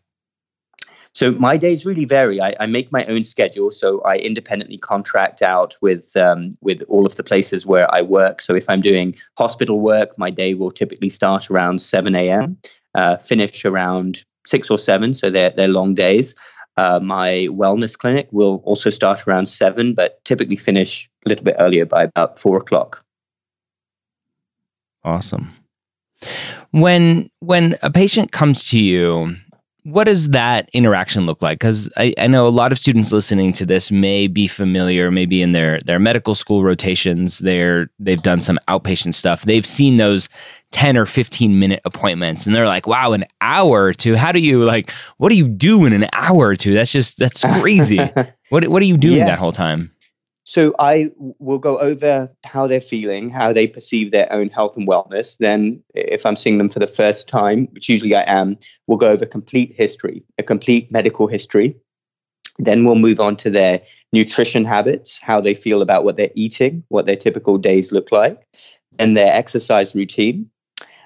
so 1.14 1.32
my 1.32 1.56
days 1.56 1.84
really 1.84 2.04
vary. 2.04 2.40
I, 2.40 2.54
I, 2.60 2.66
make 2.66 2.92
my 2.92 3.04
own 3.06 3.24
schedule, 3.24 3.72
so 3.72 4.00
I 4.02 4.18
independently 4.18 4.78
contract 4.78 5.42
out 5.42 5.74
with 5.80 6.16
um, 6.16 6.50
with 6.60 6.82
all 6.86 7.06
of 7.06 7.16
the 7.16 7.24
places 7.24 7.66
where 7.66 7.92
I 7.92 8.02
work. 8.02 8.40
So 8.40 8.54
if 8.54 8.68
I'm 8.68 8.80
doing 8.80 9.16
hospital 9.36 9.80
work, 9.80 10.16
my 10.16 10.30
day 10.30 10.54
will 10.54 10.70
typically 10.70 11.08
start 11.08 11.50
around 11.50 11.82
seven 11.82 12.14
a.m., 12.14 12.56
uh, 12.94 13.16
finish 13.16 13.64
around 13.64 14.22
six 14.46 14.70
or 14.70 14.78
seven. 14.78 15.12
So 15.12 15.28
they're 15.28 15.50
they're 15.50 15.66
long 15.66 15.94
days. 15.94 16.36
Uh, 16.76 17.00
my 17.02 17.48
wellness 17.50 17.98
clinic 17.98 18.28
will 18.30 18.62
also 18.64 18.88
start 18.88 19.26
around 19.26 19.46
seven, 19.46 19.94
but 19.94 20.24
typically 20.24 20.54
finish 20.54 21.10
a 21.26 21.30
little 21.30 21.44
bit 21.44 21.56
earlier 21.58 21.84
by 21.84 22.04
about 22.04 22.38
four 22.38 22.58
o'clock. 22.58 23.04
Awesome. 25.02 25.52
When 26.72 27.30
when 27.40 27.76
a 27.82 27.90
patient 27.90 28.32
comes 28.32 28.68
to 28.68 28.78
you 28.78 29.36
what 29.92 30.04
does 30.04 30.28
that 30.28 30.68
interaction 30.74 31.24
look 31.24 31.40
like? 31.40 31.58
Because 31.58 31.90
I, 31.96 32.12
I, 32.18 32.26
know 32.26 32.46
a 32.46 32.50
lot 32.50 32.72
of 32.72 32.78
students 32.78 33.10
listening 33.10 33.52
to 33.54 33.64
this 33.64 33.90
may 33.90 34.26
be 34.26 34.46
familiar, 34.46 35.10
maybe 35.10 35.40
in 35.40 35.52
their 35.52 35.80
their 35.80 35.98
medical 35.98 36.34
school 36.34 36.62
rotations, 36.62 37.38
they're 37.38 37.88
they've 37.98 38.20
done 38.20 38.42
some 38.42 38.58
outpatient 38.68 39.14
stuff. 39.14 39.42
They've 39.42 39.64
seen 39.64 39.96
those 39.96 40.28
10 40.72 40.98
or 40.98 41.06
15 41.06 41.58
minute 41.58 41.80
appointments 41.86 42.44
and 42.44 42.54
they're 42.54 42.66
like, 42.66 42.86
wow, 42.86 43.12
an 43.12 43.24
hour 43.40 43.84
or 43.84 43.94
two. 43.94 44.14
How 44.14 44.32
do 44.32 44.40
you 44.40 44.64
like 44.64 44.90
what 45.16 45.30
do 45.30 45.36
you 45.36 45.48
do 45.48 45.86
in 45.86 45.92
an 45.92 46.06
hour 46.12 46.48
or 46.48 46.56
two? 46.56 46.74
That's 46.74 46.92
just 46.92 47.18
that's 47.18 47.42
crazy. 47.60 47.98
what 48.50 48.68
what 48.68 48.82
are 48.82 48.86
you 48.86 48.98
doing 48.98 49.18
yes. 49.18 49.28
that 49.28 49.38
whole 49.38 49.52
time? 49.52 49.90
So 50.48 50.74
I 50.78 51.10
will 51.18 51.58
go 51.58 51.78
over 51.78 52.32
how 52.42 52.66
they're 52.66 52.80
feeling, 52.80 53.28
how 53.28 53.52
they 53.52 53.66
perceive 53.66 54.12
their 54.12 54.32
own 54.32 54.48
health 54.48 54.78
and 54.78 54.88
wellness. 54.88 55.36
Then, 55.36 55.82
if 55.94 56.24
I'm 56.24 56.36
seeing 56.36 56.56
them 56.56 56.70
for 56.70 56.78
the 56.78 56.86
first 56.86 57.28
time, 57.28 57.68
which 57.72 57.90
usually 57.90 58.14
I 58.14 58.22
am, 58.22 58.56
we'll 58.86 58.96
go 58.96 59.10
over 59.10 59.26
complete 59.26 59.74
history, 59.76 60.24
a 60.38 60.42
complete 60.42 60.90
medical 60.90 61.26
history. 61.26 61.76
Then 62.58 62.86
we'll 62.86 62.94
move 62.94 63.20
on 63.20 63.36
to 63.36 63.50
their 63.50 63.82
nutrition 64.14 64.64
habits, 64.64 65.18
how 65.18 65.42
they 65.42 65.54
feel 65.54 65.82
about 65.82 66.04
what 66.04 66.16
they're 66.16 66.30
eating, 66.34 66.82
what 66.88 67.04
their 67.04 67.14
typical 67.14 67.58
days 67.58 67.92
look 67.92 68.10
like, 68.10 68.40
and 68.98 69.14
their 69.14 69.30
exercise 69.30 69.94
routine. 69.94 70.48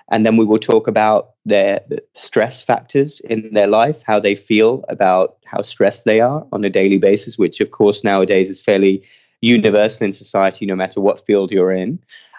And 0.08 0.24
then 0.24 0.36
we 0.36 0.44
will 0.44 0.60
talk 0.60 0.86
about 0.86 1.30
their 1.44 1.80
stress 2.14 2.62
factors 2.62 3.18
in 3.18 3.50
their 3.50 3.66
life, 3.66 4.04
how 4.06 4.20
they 4.20 4.36
feel 4.36 4.84
about 4.88 5.38
how 5.46 5.62
stressed 5.62 6.04
they 6.04 6.20
are 6.20 6.46
on 6.52 6.64
a 6.64 6.70
daily 6.70 6.98
basis, 6.98 7.38
which, 7.38 7.60
of 7.60 7.72
course, 7.72 8.04
nowadays 8.04 8.48
is 8.48 8.60
fairly 8.60 9.04
universal 9.42 10.06
in 10.06 10.12
society, 10.14 10.64
no 10.64 10.74
matter 10.74 11.00
what 11.00 11.26
field 11.26 11.52
you're 11.52 11.72
in. 11.72 11.98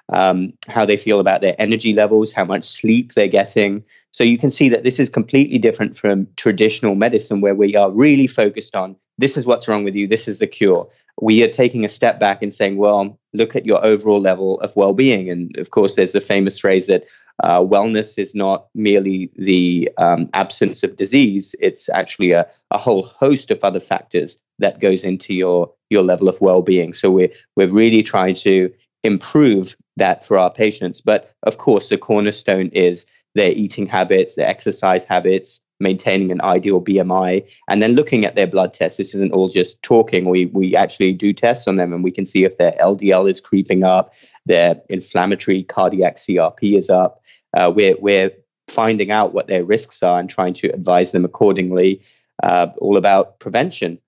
Um, 0.09 0.51
how 0.67 0.85
they 0.85 0.97
feel 0.97 1.21
about 1.21 1.39
their 1.39 1.55
energy 1.59 1.93
levels, 1.93 2.33
how 2.33 2.43
much 2.43 2.65
sleep 2.65 3.13
they're 3.13 3.29
getting. 3.29 3.83
So 4.11 4.23
you 4.25 4.37
can 4.37 4.51
see 4.51 4.67
that 4.67 4.83
this 4.83 4.99
is 4.99 5.09
completely 5.09 5.57
different 5.57 5.95
from 5.95 6.27
traditional 6.35 6.95
medicine, 6.95 7.39
where 7.39 7.55
we 7.55 7.73
are 7.77 7.89
really 7.89 8.27
focused 8.27 8.75
on 8.75 8.97
this 9.17 9.37
is 9.37 9.45
what's 9.45 9.67
wrong 9.67 9.83
with 9.83 9.95
you. 9.95 10.07
This 10.07 10.27
is 10.27 10.39
the 10.39 10.47
cure. 10.47 10.89
We 11.21 11.43
are 11.43 11.49
taking 11.49 11.85
a 11.85 11.89
step 11.89 12.19
back 12.19 12.41
and 12.41 12.53
saying, 12.53 12.77
well, 12.77 13.19
look 13.33 13.55
at 13.55 13.65
your 13.65 13.83
overall 13.85 14.19
level 14.19 14.59
of 14.61 14.75
well 14.75 14.93
being. 14.93 15.29
And 15.29 15.55
of 15.57 15.69
course, 15.69 15.95
there's 15.95 16.13
the 16.13 16.21
famous 16.21 16.57
phrase 16.57 16.87
that 16.87 17.05
uh, 17.41 17.59
wellness 17.59 18.17
is 18.17 18.35
not 18.35 18.67
merely 18.75 19.31
the 19.35 19.89
um, 19.97 20.29
absence 20.33 20.83
of 20.83 20.95
disease, 20.95 21.55
it's 21.59 21.89
actually 21.89 22.31
a, 22.31 22.47
a 22.71 22.77
whole 22.77 23.03
host 23.03 23.49
of 23.49 23.63
other 23.63 23.79
factors 23.79 24.39
that 24.59 24.79
goes 24.79 25.03
into 25.03 25.33
your, 25.33 25.73
your 25.89 26.03
level 26.03 26.29
of 26.29 26.39
well 26.41 26.61
being. 26.61 26.93
So 26.93 27.09
we're, 27.11 27.31
we're 27.55 27.67
really 27.67 28.03
trying 28.03 28.35
to 28.35 28.71
improve 29.03 29.75
that 29.97 30.25
for 30.25 30.37
our 30.37 30.51
patients. 30.51 31.01
But 31.01 31.33
of 31.43 31.57
course, 31.57 31.89
the 31.89 31.97
cornerstone 31.97 32.67
is 32.69 33.05
their 33.35 33.51
eating 33.51 33.87
habits, 33.87 34.35
their 34.35 34.47
exercise 34.47 35.03
habits, 35.03 35.61
maintaining 35.79 36.31
an 36.31 36.41
ideal 36.41 36.81
BMI, 36.81 37.49
and 37.67 37.81
then 37.81 37.93
looking 37.93 38.25
at 38.25 38.35
their 38.35 38.47
blood 38.47 38.73
tests. 38.73 38.97
This 38.97 39.13
isn't 39.15 39.33
all 39.33 39.49
just 39.49 39.81
talking. 39.83 40.25
We 40.25 40.45
we 40.47 40.75
actually 40.75 41.13
do 41.13 41.33
tests 41.33 41.67
on 41.67 41.75
them, 41.75 41.93
and 41.93 42.03
we 42.03 42.11
can 42.11 42.25
see 42.25 42.43
if 42.43 42.57
their 42.57 42.73
LDL 42.73 43.29
is 43.29 43.41
creeping 43.41 43.83
up, 43.83 44.13
their 44.45 44.81
inflammatory 44.89 45.63
cardiac 45.63 46.15
CRP 46.15 46.77
is 46.77 46.89
up. 46.89 47.21
Uh, 47.55 47.71
we're 47.75 47.95
we're 47.99 48.31
finding 48.67 49.11
out 49.11 49.33
what 49.33 49.47
their 49.47 49.63
risks 49.63 50.01
are 50.01 50.19
and 50.19 50.29
trying 50.29 50.53
to 50.53 50.67
advise 50.69 51.11
them 51.11 51.25
accordingly. 51.25 52.01
Uh, 52.41 52.67
all 52.79 52.97
about 52.97 53.39
prevention. 53.39 53.99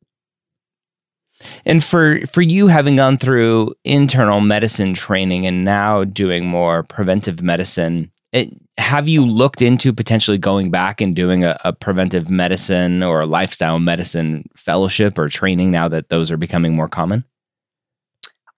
And 1.65 1.84
for 1.84 2.25
for 2.27 2.41
you 2.41 2.67
having 2.67 2.95
gone 2.95 3.17
through 3.17 3.75
internal 3.84 4.41
medicine 4.41 4.93
training 4.93 5.45
and 5.45 5.65
now 5.65 6.03
doing 6.03 6.45
more 6.45 6.84
preventive 6.84 7.41
medicine, 7.41 8.12
it, 8.35 8.53
have 8.77 9.07
you 9.07 9.25
looked 9.25 9.61
into 9.61 9.93
potentially 9.93 10.37
going 10.37 10.69
back 10.69 10.99
and 10.99 11.15
doing 11.15 11.45
a, 11.45 11.57
a, 11.63 11.71
preventive 11.71 12.29
medicine 12.29 13.01
or 13.01 13.21
a 13.21 13.25
lifestyle 13.25 13.79
medicine 13.79 14.49
fellowship 14.57 15.17
or 15.17 15.29
training 15.29 15.71
now 15.71 15.87
that 15.87 16.09
those 16.09 16.31
are 16.31 16.37
becoming 16.37 16.75
more 16.75 16.89
common? 16.89 17.23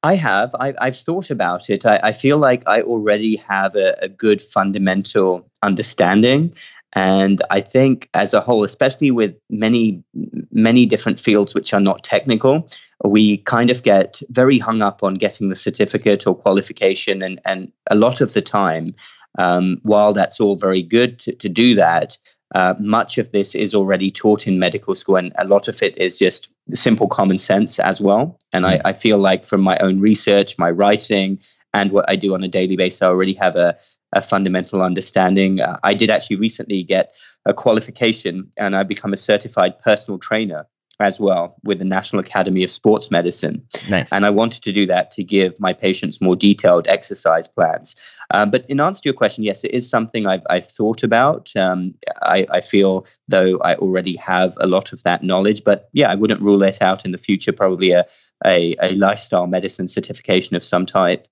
I 0.01 0.15
have. 0.15 0.55
I, 0.60 0.74
have 0.79 0.98
thought 0.98 1.29
about 1.29 1.69
it. 1.69 1.86
I, 1.86 2.00
I, 2.01 2.12
feel 2.12 2.39
like 2.39 2.63
I 2.65 2.81
already 2.81 3.36
have 3.36 3.75
a, 3.75 3.96
a 4.01 4.10
good 4.10 4.41
fundamental 4.41 5.48
understanding. 5.62 6.55
And 6.93 7.43
I 7.51 7.62
think, 7.62 8.10
as 8.15 8.34
a 8.34 8.41
whole, 8.41 8.63
especially 8.63 9.12
with 9.12 9.36
many, 9.50 10.03
many 10.51 10.88
different 10.88 11.19
fields 11.19 11.53
which 11.53 11.74
are 11.74 11.79
not 11.79 12.03
technical, 12.03 12.67
we 13.03 13.38
kind 13.39 13.69
of 13.69 13.84
get 13.84 14.22
very 14.29 14.57
hung 14.57 14.81
up 14.81 15.03
on 15.03 15.15
getting 15.15 15.50
the 15.50 15.55
certificate 15.55 16.25
or 16.25 16.36
qualification. 16.36 17.22
And, 17.22 17.39
and 17.46 17.72
a 17.91 17.96
lot 17.96 18.22
of 18.22 18.34
the 18.34 18.41
time, 18.41 18.96
um, 19.38 19.79
while 19.84 20.13
that's 20.13 20.39
all 20.39 20.56
very 20.56 20.82
good 20.82 21.20
to, 21.20 21.34
to 21.34 21.50
do 21.50 21.75
that, 21.75 22.17
uh, 22.56 22.75
much 22.79 23.17
of 23.17 23.32
this 23.32 23.56
is 23.56 23.75
already 23.75 24.10
taught 24.10 24.48
in 24.48 24.60
medical 24.60 24.96
school, 24.96 25.17
and 25.17 25.34
a 25.38 25.46
lot 25.46 25.67
of 25.67 25.82
it 25.84 25.98
is 25.98 26.17
just 26.17 26.50
simple 26.74 27.08
common 27.08 27.38
sense 27.38 27.79
as 27.79 28.01
well. 28.01 28.38
And 28.53 28.65
I, 28.65 28.82
I 28.86 28.94
feel 28.94 29.17
like 29.17 29.46
from 29.46 29.62
my 29.62 29.77
own 29.79 30.00
research, 30.00 30.58
my 30.58 30.72
writing, 30.72 31.39
and 31.74 31.91
what 31.91 32.10
I 32.10 32.15
do 32.15 32.34
on 32.34 32.44
a 32.44 32.48
daily 32.48 32.77
basis, 32.77 33.01
I 33.01 33.08
already 33.08 33.34
have 33.34 33.56
a, 33.58 33.77
a 34.13 34.22
fundamental 34.22 34.82
understanding. 34.82 35.60
Uh, 35.60 35.77
I 35.84 35.94
did 35.94 36.10
actually 36.10 36.38
recently 36.38 36.84
get 36.84 37.13
a 37.46 37.53
qualification, 37.53 38.50
and 38.58 38.75
I 38.75 38.84
become 38.84 39.13
a 39.13 39.17
certified 39.17 39.79
personal 39.79 40.17
trainer 40.17 40.67
as 41.00 41.20
well 41.20 41.56
with 41.63 41.80
the 41.80 41.86
National 41.86 42.20
Academy 42.20 42.63
of 42.63 42.72
Sports 42.72 43.12
Medicine. 43.12 43.68
Nice. 43.89 44.12
And 44.12 44.25
I 44.25 44.30
wanted 44.32 44.63
to 44.63 44.72
do 44.72 44.86
that 44.88 45.12
to 45.12 45.24
give 45.24 45.60
my 45.60 45.74
patients 45.74 46.22
more 46.22 46.36
detailed 46.36 46.88
exercise 46.88 47.48
plans. 47.48 47.96
Um, 48.32 48.50
but 48.50 48.66
in 48.68 48.80
answer 48.80 49.01
to 49.04 49.10
your 49.10 49.13
question, 49.13 49.44
yes, 49.44 49.63
it 49.63 49.72
is 49.72 49.89
something 49.89 50.25
I've, 50.25 50.42
I've 50.50 50.68
thought 50.68 51.04
about. 51.04 51.56
Um, 51.56 51.94
I, 52.22 52.48
I, 52.50 52.62
feel 52.62 53.06
though 53.27 53.60
I 53.60 53.75
already 53.75 54.16
have 54.18 54.58
a 54.60 54.68
lot 54.68 54.92
of 54.92 55.04
that 55.04 55.24
knowledge, 55.24 55.63
but 55.63 55.88
yeah, 55.94 56.12
I 56.12 56.16
wouldn't 56.16 56.42
rule 56.42 56.63
it 56.63 56.82
out 56.82 57.06
in 57.06 57.12
the 57.12 57.18
future, 57.18 57.54
probably 57.54 57.92
a, 57.92 58.06
a, 58.46 58.75
a 58.82 58.96
lifestyle 58.96 59.48
medicine 59.48 59.88
certification 59.88 60.56
of 60.56 60.63
some 60.63 60.86
type. 60.86 61.27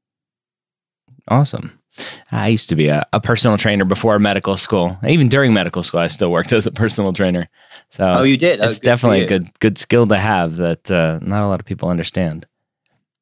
Awesome. 1.27 1.79
I 2.31 2.49
used 2.49 2.69
to 2.69 2.75
be 2.75 2.87
a, 2.87 3.05
a, 3.13 3.21
personal 3.21 3.57
trainer 3.57 3.85
before 3.85 4.19
medical 4.19 4.57
school. 4.57 4.97
Even 5.07 5.29
during 5.29 5.53
medical 5.53 5.83
school, 5.83 6.01
I 6.01 6.07
still 6.07 6.31
worked 6.31 6.51
as 6.53 6.65
a 6.65 6.71
personal 6.71 7.13
trainer. 7.13 7.47
So 7.89 8.05
oh, 8.05 8.23
you 8.23 8.37
did. 8.37 8.59
Oh, 8.61 8.65
it's 8.65 8.79
definitely 8.79 9.21
a 9.21 9.27
good 9.27 9.47
good 9.59 9.77
skill 9.77 10.07
to 10.07 10.17
have 10.17 10.57
that 10.57 10.91
uh, 10.91 11.19
not 11.21 11.43
a 11.43 11.47
lot 11.47 11.59
of 11.59 11.65
people 11.65 11.89
understand. 11.89 12.45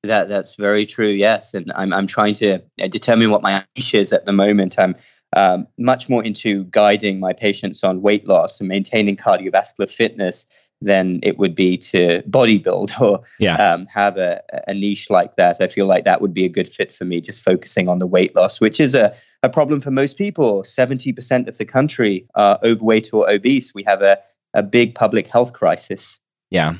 That 0.04 0.28
that's 0.28 0.56
very 0.56 0.86
true. 0.86 1.08
Yes, 1.08 1.54
and 1.54 1.72
I'm 1.76 1.94
I'm 1.94 2.08
trying 2.08 2.34
to 2.36 2.56
uh, 2.82 2.88
determine 2.88 3.30
what 3.32 3.42
my 3.42 3.64
niche 3.76 3.94
is 3.94 4.12
at 4.12 4.26
the 4.26 4.34
moment. 4.34 4.78
I'm 4.78 4.96
um, 5.36 5.68
much 5.78 6.10
more 6.10 6.24
into 6.24 6.66
guiding 6.66 7.20
my 7.20 7.34
patients 7.34 7.84
on 7.84 8.02
weight 8.02 8.28
loss 8.28 8.60
and 8.60 8.68
maintaining 8.68 9.16
cardiovascular 9.16 9.90
fitness 9.90 10.46
than 10.84 11.20
it 11.24 11.38
would 11.38 11.56
be 11.56 11.78
to 11.78 12.22
bodybuild 12.24 13.00
or 13.02 13.24
yeah. 13.40 13.56
um, 13.56 13.86
have 13.88 14.18
a, 14.18 14.42
a, 14.68 14.74
niche 14.74 15.10
like 15.10 15.36
that. 15.36 15.58
I 15.62 15.68
feel 15.68 15.86
like 15.86 16.06
that 16.06 16.22
would 16.22 16.34
be 16.34 16.46
a 16.46 16.50
good 16.50 16.68
fit 16.68 16.94
for 16.94 17.06
me, 17.06 17.22
just 17.22 17.44
focusing 17.44 17.88
on 17.88 18.00
the 18.00 18.08
weight 18.08 18.36
loss, 18.36 18.60
which 18.60 18.80
is 18.80 18.96
a, 18.96 19.16
a 19.42 19.50
problem 19.50 19.80
for 19.80 19.92
most 19.92 20.18
people. 20.18 20.64
70% 20.64 21.48
of 21.48 21.58
the 21.58 21.66
country 21.66 22.28
are 22.36 22.60
overweight 22.64 23.14
or 23.14 23.30
obese. 23.30 23.74
We 23.74 23.84
have 23.84 24.02
a, 24.02 24.20
a 24.54 24.64
big 24.64 24.96
public 24.96 25.28
health 25.28 25.54
crisis. 25.54 26.20
Yeah. 26.50 26.76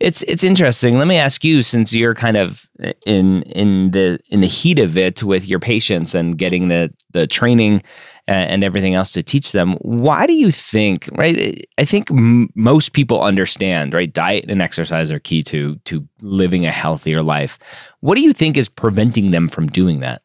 It's 0.00 0.22
it's 0.22 0.44
interesting. 0.44 0.98
Let 0.98 1.08
me 1.08 1.16
ask 1.16 1.42
you, 1.44 1.62
since 1.62 1.92
you're 1.92 2.14
kind 2.14 2.36
of 2.36 2.68
in 3.04 3.42
in 3.42 3.90
the 3.90 4.18
in 4.30 4.40
the 4.40 4.46
heat 4.46 4.78
of 4.78 4.96
it 4.96 5.22
with 5.22 5.48
your 5.48 5.58
patients 5.58 6.14
and 6.14 6.38
getting 6.38 6.68
the 6.68 6.92
the 7.12 7.26
training 7.26 7.82
and 8.28 8.64
everything 8.64 8.94
else 8.94 9.12
to 9.12 9.22
teach 9.22 9.52
them. 9.52 9.74
Why 9.80 10.26
do 10.26 10.34
you 10.34 10.50
think? 10.50 11.08
Right, 11.12 11.66
I 11.78 11.84
think 11.84 12.10
m- 12.10 12.48
most 12.54 12.92
people 12.92 13.22
understand. 13.22 13.94
Right, 13.94 14.12
diet 14.12 14.46
and 14.48 14.62
exercise 14.62 15.10
are 15.10 15.20
key 15.20 15.42
to 15.44 15.76
to 15.84 16.06
living 16.20 16.66
a 16.66 16.72
healthier 16.72 17.22
life. 17.22 17.58
What 18.00 18.14
do 18.16 18.20
you 18.20 18.32
think 18.32 18.56
is 18.56 18.68
preventing 18.68 19.30
them 19.30 19.48
from 19.48 19.66
doing 19.68 20.00
that? 20.00 20.22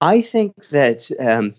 I 0.00 0.20
think 0.20 0.54
that 0.68 1.10
um, 1.18 1.54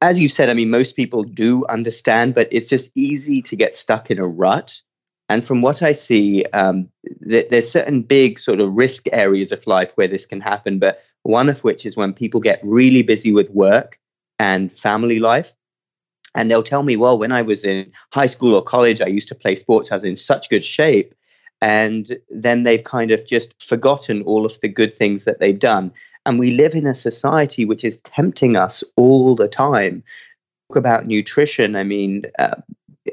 as 0.00 0.18
you 0.18 0.28
said, 0.28 0.48
I 0.48 0.54
mean, 0.54 0.70
most 0.70 0.96
people 0.96 1.24
do 1.24 1.66
understand, 1.66 2.34
but 2.34 2.48
it's 2.50 2.68
just 2.68 2.90
easy 2.94 3.42
to 3.42 3.56
get 3.56 3.76
stuck 3.76 4.10
in 4.10 4.18
a 4.18 4.26
rut. 4.26 4.80
And 5.28 5.44
from 5.44 5.60
what 5.60 5.82
I 5.82 5.92
see, 5.92 6.44
um, 6.52 6.88
th- 7.28 7.48
there's 7.50 7.70
certain 7.70 8.02
big 8.02 8.38
sort 8.38 8.60
of 8.60 8.72
risk 8.72 9.06
areas 9.12 9.52
of 9.52 9.66
life 9.66 9.92
where 9.94 10.08
this 10.08 10.24
can 10.24 10.40
happen. 10.40 10.78
But 10.78 11.02
one 11.22 11.48
of 11.48 11.62
which 11.64 11.84
is 11.84 11.96
when 11.96 12.14
people 12.14 12.40
get 12.40 12.60
really 12.62 13.02
busy 13.02 13.32
with 13.32 13.50
work 13.50 13.98
and 14.38 14.72
family 14.72 15.18
life. 15.18 15.52
And 16.34 16.50
they'll 16.50 16.62
tell 16.62 16.82
me, 16.82 16.96
well, 16.96 17.18
when 17.18 17.32
I 17.32 17.42
was 17.42 17.64
in 17.64 17.92
high 18.12 18.26
school 18.26 18.54
or 18.54 18.62
college, 18.62 19.00
I 19.00 19.06
used 19.06 19.28
to 19.28 19.34
play 19.34 19.56
sports. 19.56 19.90
I 19.90 19.96
was 19.96 20.04
in 20.04 20.16
such 20.16 20.48
good 20.48 20.64
shape. 20.64 21.14
And 21.60 22.16
then 22.30 22.62
they've 22.62 22.84
kind 22.84 23.10
of 23.10 23.26
just 23.26 23.60
forgotten 23.62 24.22
all 24.22 24.46
of 24.46 24.60
the 24.60 24.68
good 24.68 24.96
things 24.96 25.24
that 25.24 25.40
they've 25.40 25.58
done. 25.58 25.92
And 26.28 26.38
we 26.38 26.50
live 26.50 26.74
in 26.74 26.86
a 26.86 26.94
society 26.94 27.64
which 27.64 27.82
is 27.82 28.00
tempting 28.00 28.54
us 28.54 28.84
all 28.96 29.34
the 29.34 29.48
time. 29.48 30.04
Talk 30.68 30.76
about 30.76 31.06
nutrition. 31.06 31.74
I 31.74 31.84
mean, 31.84 32.24
uh, 32.38 32.56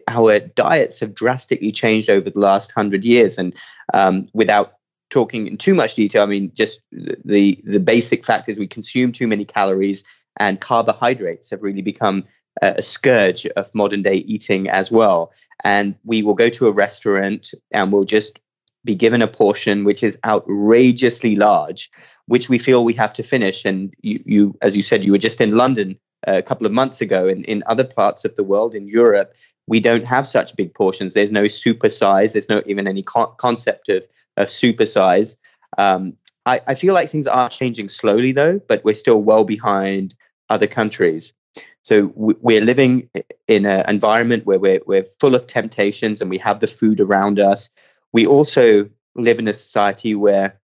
our 0.09 0.39
diets 0.39 0.99
have 0.99 1.15
drastically 1.15 1.71
changed 1.71 2.09
over 2.09 2.29
the 2.29 2.39
last 2.41 2.73
hundred 2.73 3.05
years, 3.05 3.37
and 3.37 3.55
um, 3.93 4.27
without 4.33 4.73
talking 5.09 5.47
in 5.47 5.57
too 5.57 5.73
much 5.73 5.95
detail, 5.95 6.23
I 6.23 6.25
mean, 6.25 6.51
just 6.55 6.81
the 6.91 7.57
the 7.63 7.79
basic 7.79 8.25
fact 8.25 8.49
is 8.49 8.57
we 8.57 8.67
consume 8.67 9.13
too 9.13 9.27
many 9.27 9.45
calories, 9.45 10.03
and 10.35 10.59
carbohydrates 10.59 11.51
have 11.51 11.63
really 11.63 11.81
become 11.81 12.25
a 12.61 12.83
scourge 12.83 13.45
of 13.45 13.73
modern 13.73 14.01
day 14.01 14.15
eating 14.15 14.69
as 14.69 14.91
well. 14.91 15.31
And 15.63 15.95
we 16.03 16.21
will 16.21 16.33
go 16.33 16.49
to 16.49 16.67
a 16.67 16.71
restaurant 16.73 17.53
and 17.71 17.93
we'll 17.93 18.03
just 18.03 18.39
be 18.85 18.95
given 18.95 19.21
a 19.21 19.27
portion 19.27 19.83
which 19.83 20.03
is 20.03 20.17
outrageously 20.25 21.35
large, 21.35 21.89
which 22.27 22.49
we 22.49 22.57
feel 22.57 22.83
we 22.83 22.93
have 22.93 23.13
to 23.13 23.23
finish. 23.23 23.65
And 23.65 23.93
you, 24.01 24.21
you 24.25 24.57
as 24.61 24.75
you 24.75 24.83
said, 24.83 25.03
you 25.03 25.11
were 25.11 25.17
just 25.17 25.41
in 25.41 25.51
London 25.51 25.97
a 26.27 26.41
couple 26.41 26.65
of 26.65 26.73
months 26.73 27.01
ago. 27.01 27.27
And 27.27 27.45
in 27.45 27.63
other 27.67 27.83
parts 27.83 28.25
of 28.25 28.35
the 28.35 28.43
world, 28.43 28.73
in 28.75 28.87
Europe, 28.87 29.33
we 29.67 29.79
don't 29.79 30.05
have 30.05 30.27
such 30.27 30.55
big 30.55 30.73
portions. 30.73 31.13
There's 31.13 31.31
no 31.31 31.47
super 31.47 31.89
size. 31.89 32.33
There's 32.33 32.49
not 32.49 32.67
even 32.67 32.87
any 32.87 33.03
co- 33.03 33.35
concept 33.37 33.89
of, 33.89 34.03
of 34.37 34.49
super 34.49 34.85
size. 34.85 35.37
Um, 35.77 36.13
I, 36.45 36.61
I 36.67 36.75
feel 36.75 36.93
like 36.93 37.09
things 37.09 37.27
are 37.27 37.49
changing 37.49 37.89
slowly, 37.89 38.31
though, 38.31 38.59
but 38.67 38.83
we're 38.83 38.95
still 38.95 39.21
well 39.21 39.43
behind 39.43 40.13
other 40.49 40.67
countries. 40.67 41.33
So 41.83 42.11
we're 42.15 42.61
living 42.61 43.09
in 43.47 43.65
an 43.65 43.87
environment 43.87 44.45
where 44.45 44.59
we're, 44.59 44.81
we're 44.87 45.05
full 45.19 45.35
of 45.35 45.45
temptations 45.45 46.19
and 46.19 46.29
we 46.29 46.39
have 46.39 46.59
the 46.59 46.67
food 46.67 46.99
around 46.99 47.39
us. 47.39 47.69
We 48.11 48.25
also 48.25 48.89
live 49.15 49.39
in 49.39 49.47
a 49.47 49.53
society 49.53 50.15
where 50.15 50.59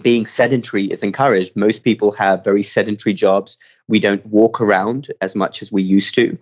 being 0.00 0.26
sedentary 0.26 0.86
is 0.86 1.02
encouraged. 1.02 1.54
Most 1.54 1.84
people 1.84 2.12
have 2.12 2.44
very 2.44 2.62
sedentary 2.62 3.12
jobs. 3.12 3.58
We 3.88 4.00
don't 4.00 4.24
walk 4.26 4.60
around 4.60 5.12
as 5.20 5.34
much 5.34 5.60
as 5.60 5.70
we 5.70 5.82
used 5.82 6.14
to. 6.14 6.38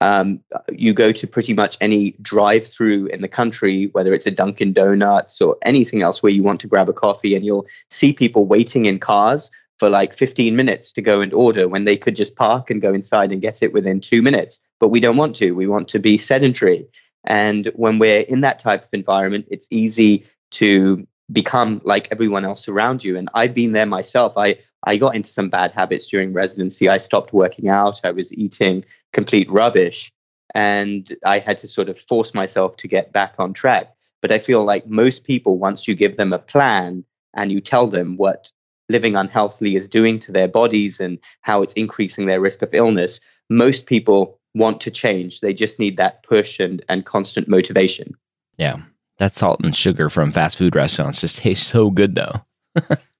Um, 0.00 0.40
you 0.70 0.92
go 0.92 1.12
to 1.12 1.26
pretty 1.26 1.54
much 1.54 1.76
any 1.80 2.12
drive 2.22 2.66
through 2.66 3.06
in 3.06 3.22
the 3.22 3.28
country, 3.28 3.86
whether 3.92 4.12
it's 4.12 4.26
a 4.26 4.30
Dunkin' 4.30 4.72
Donuts 4.72 5.40
or 5.40 5.56
anything 5.62 6.02
else 6.02 6.22
where 6.22 6.32
you 6.32 6.42
want 6.42 6.60
to 6.62 6.66
grab 6.66 6.88
a 6.88 6.92
coffee, 6.92 7.34
and 7.34 7.44
you'll 7.44 7.66
see 7.90 8.12
people 8.12 8.46
waiting 8.46 8.86
in 8.86 8.98
cars 8.98 9.50
for 9.78 9.88
like 9.88 10.14
15 10.14 10.56
minutes 10.56 10.92
to 10.94 11.02
go 11.02 11.20
and 11.20 11.34
order 11.34 11.68
when 11.68 11.84
they 11.84 11.96
could 11.96 12.16
just 12.16 12.36
park 12.36 12.70
and 12.70 12.80
go 12.80 12.94
inside 12.94 13.30
and 13.32 13.42
get 13.42 13.62
it 13.62 13.72
within 13.72 14.00
two 14.00 14.22
minutes. 14.22 14.60
But 14.80 14.88
we 14.88 15.00
don't 15.00 15.16
want 15.18 15.36
to. 15.36 15.52
We 15.52 15.66
want 15.66 15.88
to 15.88 15.98
be 15.98 16.18
sedentary. 16.18 16.86
And 17.24 17.70
when 17.74 17.98
we're 17.98 18.20
in 18.20 18.40
that 18.42 18.58
type 18.58 18.84
of 18.84 18.94
environment, 18.94 19.48
it's 19.50 19.68
easy 19.70 20.24
to 20.52 21.06
become 21.32 21.80
like 21.84 22.08
everyone 22.10 22.44
else 22.44 22.68
around 22.68 23.02
you. 23.02 23.16
And 23.16 23.28
I've 23.34 23.54
been 23.54 23.72
there 23.72 23.86
myself. 23.86 24.34
I, 24.36 24.58
I 24.84 24.96
got 24.96 25.16
into 25.16 25.30
some 25.30 25.48
bad 25.48 25.72
habits 25.72 26.06
during 26.06 26.32
residency. 26.32 26.88
I 26.88 26.98
stopped 26.98 27.32
working 27.32 27.68
out. 27.68 28.00
I 28.04 28.12
was 28.12 28.32
eating 28.32 28.84
complete 29.12 29.50
rubbish. 29.50 30.12
And 30.54 31.14
I 31.24 31.38
had 31.38 31.58
to 31.58 31.68
sort 31.68 31.88
of 31.88 31.98
force 31.98 32.32
myself 32.32 32.76
to 32.78 32.88
get 32.88 33.12
back 33.12 33.34
on 33.38 33.52
track. 33.52 33.92
But 34.22 34.32
I 34.32 34.38
feel 34.38 34.64
like 34.64 34.86
most 34.86 35.24
people, 35.24 35.58
once 35.58 35.86
you 35.86 35.94
give 35.94 36.16
them 36.16 36.32
a 36.32 36.38
plan 36.38 37.04
and 37.34 37.52
you 37.52 37.60
tell 37.60 37.86
them 37.88 38.16
what 38.16 38.50
living 38.88 39.16
unhealthily 39.16 39.76
is 39.76 39.88
doing 39.88 40.20
to 40.20 40.32
their 40.32 40.48
bodies 40.48 41.00
and 41.00 41.18
how 41.40 41.62
it's 41.62 41.74
increasing 41.74 42.26
their 42.26 42.40
risk 42.40 42.62
of 42.62 42.72
illness, 42.72 43.20
most 43.50 43.86
people 43.86 44.38
want 44.54 44.80
to 44.80 44.90
change. 44.90 45.40
They 45.40 45.52
just 45.52 45.78
need 45.78 45.96
that 45.96 46.22
push 46.22 46.60
and, 46.60 46.82
and 46.88 47.04
constant 47.04 47.48
motivation. 47.48 48.14
Yeah. 48.56 48.78
That 49.18 49.36
salt 49.36 49.60
and 49.64 49.74
sugar 49.74 50.10
from 50.10 50.32
fast 50.32 50.58
food 50.58 50.76
restaurants 50.76 51.20
just 51.20 51.38
tastes 51.42 51.66
so 51.66 51.90
good 51.90 52.14
though. 52.14 52.42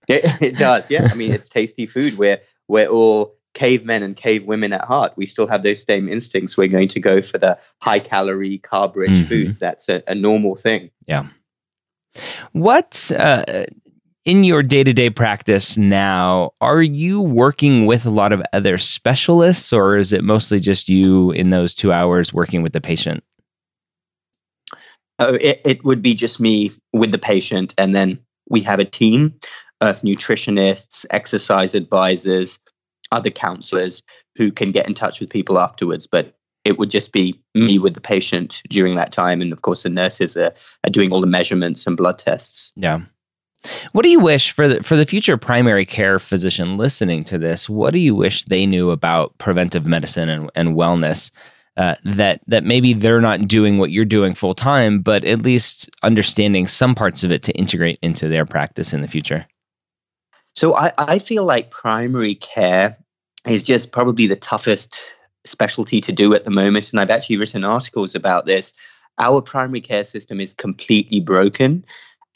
it, 0.08 0.42
it 0.42 0.56
does. 0.56 0.84
Yeah. 0.88 1.08
I 1.10 1.14
mean, 1.14 1.32
it's 1.32 1.48
tasty 1.48 1.86
food. 1.86 2.18
We're, 2.18 2.40
we're 2.68 2.88
all 2.88 3.34
cavemen 3.54 4.02
and 4.02 4.16
cave 4.16 4.44
women 4.44 4.72
at 4.72 4.84
heart. 4.84 5.14
We 5.16 5.26
still 5.26 5.46
have 5.46 5.62
those 5.62 5.82
same 5.82 6.08
instincts. 6.08 6.56
We're 6.56 6.68
going 6.68 6.88
to 6.88 7.00
go 7.00 7.22
for 7.22 7.38
the 7.38 7.58
high 7.80 8.00
calorie, 8.00 8.58
carb 8.58 8.94
rich 8.94 9.10
mm-hmm. 9.10 9.24
foods. 9.24 9.58
That's 9.58 9.88
a, 9.88 10.02
a, 10.06 10.14
normal 10.14 10.56
thing. 10.56 10.90
Yeah. 11.06 11.28
What, 12.52 13.10
uh, 13.18 13.64
in 14.26 14.44
your 14.44 14.62
day 14.62 14.84
to 14.84 14.92
day 14.92 15.08
practice 15.08 15.78
now, 15.78 16.50
are 16.60 16.82
you 16.82 17.22
working 17.22 17.86
with 17.86 18.04
a 18.04 18.10
lot 18.10 18.32
of 18.32 18.42
other 18.52 18.76
specialists 18.76 19.72
or 19.72 19.96
is 19.96 20.12
it 20.12 20.22
mostly 20.22 20.60
just 20.60 20.88
you 20.88 21.30
in 21.30 21.50
those 21.50 21.72
two 21.72 21.92
hours 21.92 22.34
working 22.34 22.62
with 22.62 22.72
the 22.72 22.80
patient? 22.80 23.24
Oh, 25.18 25.34
it, 25.34 25.60
it 25.64 25.84
would 25.84 26.02
be 26.02 26.14
just 26.14 26.40
me 26.40 26.70
with 26.92 27.12
the 27.12 27.18
patient. 27.18 27.74
And 27.78 27.94
then 27.94 28.18
we 28.50 28.60
have 28.60 28.78
a 28.78 28.84
team 28.84 29.34
of 29.80 30.00
nutritionists, 30.02 31.06
exercise 31.10 31.74
advisors, 31.74 32.58
other 33.12 33.30
counselors 33.30 34.02
who 34.36 34.52
can 34.52 34.72
get 34.72 34.86
in 34.86 34.94
touch 34.94 35.20
with 35.20 35.30
people 35.30 35.58
afterwards. 35.58 36.06
But 36.06 36.36
it 36.64 36.78
would 36.78 36.90
just 36.90 37.12
be 37.12 37.40
me 37.54 37.78
with 37.78 37.94
the 37.94 38.00
patient 38.00 38.62
during 38.68 38.96
that 38.96 39.12
time. 39.12 39.40
And 39.40 39.52
of 39.52 39.62
course, 39.62 39.84
the 39.84 39.88
nurses 39.88 40.36
are, 40.36 40.52
are 40.84 40.90
doing 40.90 41.12
all 41.12 41.20
the 41.20 41.26
measurements 41.26 41.86
and 41.86 41.96
blood 41.96 42.18
tests. 42.18 42.72
Yeah. 42.76 43.00
What 43.92 44.02
do 44.02 44.08
you 44.08 44.20
wish 44.20 44.52
for 44.52 44.68
the 44.68 44.82
for 44.82 44.96
the 44.96 45.06
future 45.06 45.36
primary 45.36 45.84
care 45.84 46.18
physician 46.18 46.76
listening 46.76 47.24
to 47.24 47.38
this? 47.38 47.68
What 47.68 47.92
do 47.92 47.98
you 47.98 48.14
wish 48.14 48.44
they 48.44 48.66
knew 48.66 48.90
about 48.90 49.36
preventive 49.38 49.86
medicine 49.86 50.28
and, 50.28 50.50
and 50.54 50.76
wellness 50.76 51.30
uh, 51.76 51.94
that 52.04 52.40
that 52.46 52.64
maybe 52.64 52.94
they're 52.94 53.20
not 53.20 53.46
doing 53.46 53.78
what 53.78 53.90
you're 53.90 54.04
doing 54.04 54.34
full 54.34 54.54
time, 54.54 55.00
but 55.00 55.24
at 55.24 55.42
least 55.42 55.90
understanding 56.02 56.66
some 56.66 56.94
parts 56.94 57.22
of 57.22 57.30
it 57.30 57.42
to 57.44 57.52
integrate 57.52 57.98
into 58.02 58.28
their 58.28 58.46
practice 58.46 58.92
in 58.92 59.02
the 59.02 59.08
future? 59.08 59.46
So 60.54 60.74
I, 60.74 60.92
I 60.96 61.18
feel 61.18 61.44
like 61.44 61.70
primary 61.70 62.34
care 62.34 62.96
is 63.46 63.62
just 63.62 63.92
probably 63.92 64.26
the 64.26 64.36
toughest 64.36 65.02
specialty 65.44 66.00
to 66.00 66.12
do 66.12 66.34
at 66.34 66.44
the 66.44 66.50
moment, 66.50 66.90
and 66.90 67.00
I've 67.00 67.10
actually 67.10 67.36
written 67.36 67.64
articles 67.64 68.14
about 68.14 68.46
this. 68.46 68.72
Our 69.18 69.40
primary 69.40 69.80
care 69.80 70.04
system 70.04 70.40
is 70.40 70.54
completely 70.54 71.20
broken 71.20 71.84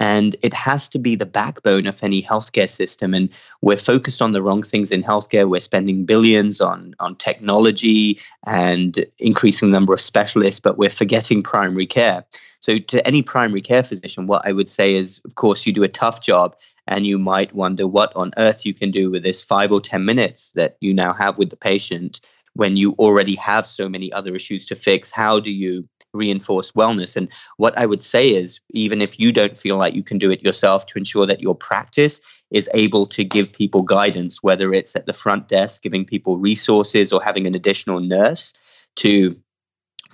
and 0.00 0.34
it 0.40 0.54
has 0.54 0.88
to 0.88 0.98
be 0.98 1.14
the 1.14 1.26
backbone 1.26 1.86
of 1.86 2.02
any 2.02 2.22
healthcare 2.22 2.68
system. 2.68 3.12
And 3.12 3.28
we're 3.60 3.76
focused 3.76 4.22
on 4.22 4.32
the 4.32 4.42
wrong 4.42 4.62
things 4.62 4.90
in 4.90 5.02
healthcare. 5.02 5.48
We're 5.48 5.60
spending 5.60 6.06
billions 6.06 6.60
on, 6.60 6.94
on 6.98 7.16
technology 7.16 8.18
and 8.46 9.04
increasing 9.18 9.68
the 9.68 9.76
number 9.76 9.92
of 9.92 10.00
specialists, 10.00 10.58
but 10.58 10.78
we're 10.78 10.88
forgetting 10.88 11.42
primary 11.42 11.86
care. 11.86 12.24
So, 12.60 12.78
to 12.78 13.06
any 13.06 13.22
primary 13.22 13.60
care 13.60 13.82
physician, 13.82 14.26
what 14.26 14.46
I 14.46 14.52
would 14.52 14.68
say 14.68 14.94
is, 14.94 15.20
of 15.24 15.34
course, 15.34 15.66
you 15.66 15.72
do 15.72 15.82
a 15.82 15.88
tough 15.88 16.22
job 16.22 16.56
and 16.86 17.06
you 17.06 17.18
might 17.18 17.54
wonder 17.54 17.86
what 17.86 18.14
on 18.16 18.32
earth 18.36 18.66
you 18.66 18.74
can 18.74 18.90
do 18.90 19.10
with 19.10 19.22
this 19.22 19.42
five 19.42 19.70
or 19.70 19.80
10 19.80 20.04
minutes 20.04 20.50
that 20.52 20.76
you 20.80 20.92
now 20.92 21.12
have 21.12 21.38
with 21.38 21.50
the 21.50 21.56
patient 21.56 22.20
when 22.60 22.76
you 22.76 22.92
already 22.98 23.34
have 23.36 23.64
so 23.64 23.88
many 23.88 24.12
other 24.12 24.34
issues 24.34 24.66
to 24.66 24.76
fix. 24.76 25.10
How 25.10 25.40
do 25.40 25.50
you 25.50 25.88
reinforce 26.12 26.72
wellness. 26.72 27.16
And 27.16 27.28
what 27.56 27.76
I 27.78 27.86
would 27.86 28.02
say 28.02 28.30
is, 28.30 28.60
even 28.70 29.00
if 29.00 29.18
you 29.20 29.32
don't 29.32 29.56
feel 29.56 29.76
like 29.76 29.94
you 29.94 30.02
can 30.02 30.18
do 30.18 30.30
it 30.30 30.42
yourself, 30.42 30.86
to 30.86 30.98
ensure 30.98 31.26
that 31.26 31.40
your 31.40 31.54
practice 31.54 32.20
is 32.50 32.68
able 32.74 33.06
to 33.06 33.24
give 33.24 33.52
people 33.52 33.82
guidance, 33.82 34.42
whether 34.42 34.72
it's 34.72 34.96
at 34.96 35.06
the 35.06 35.12
front 35.12 35.48
desk, 35.48 35.82
giving 35.82 36.04
people 36.04 36.36
resources, 36.38 37.12
or 37.12 37.22
having 37.22 37.46
an 37.46 37.54
additional 37.54 38.00
nurse 38.00 38.52
to 38.96 39.36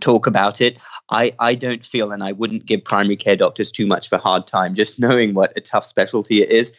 talk 0.00 0.26
about 0.26 0.60
it. 0.60 0.78
I, 1.10 1.32
I 1.38 1.54
don't 1.54 1.84
feel, 1.84 2.12
and 2.12 2.22
I 2.22 2.32
wouldn't 2.32 2.66
give 2.66 2.84
primary 2.84 3.16
care 3.16 3.36
doctors 3.36 3.72
too 3.72 3.86
much 3.86 4.06
of 4.06 4.12
a 4.12 4.22
hard 4.22 4.46
time, 4.46 4.74
just 4.74 5.00
knowing 5.04 5.34
what 5.34 5.56
a 5.56 5.60
tough 5.60 5.84
specialty 5.84 6.42
it 6.42 6.50
is. 6.50 6.72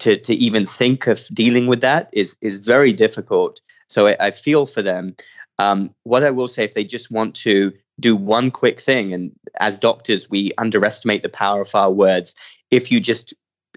To, 0.00 0.16
to 0.16 0.34
even 0.34 0.66
think 0.66 1.06
of 1.06 1.24
dealing 1.32 1.68
with 1.68 1.80
that 1.82 2.08
is 2.12 2.36
is 2.40 2.56
very 2.56 2.92
difficult. 2.92 3.60
So 3.94 4.08
I, 4.08 4.16
I 4.18 4.30
feel 4.32 4.66
for 4.66 4.82
them. 4.82 5.14
Um, 5.60 5.94
what 6.02 6.24
I 6.24 6.32
will 6.32 6.48
say, 6.48 6.64
if 6.64 6.72
they 6.72 6.84
just 6.84 7.12
want 7.12 7.36
to 7.36 7.72
do 8.00 8.16
one 8.16 8.50
quick 8.50 8.80
thing 8.80 9.14
and 9.14 9.30
as 9.60 9.78
doctors 9.78 10.28
we 10.28 10.50
underestimate 10.58 11.22
the 11.22 11.28
power 11.28 11.60
of 11.60 11.74
our 11.74 11.92
words. 11.92 12.34
If 12.72 12.90
you 12.90 12.98
just 12.98 13.32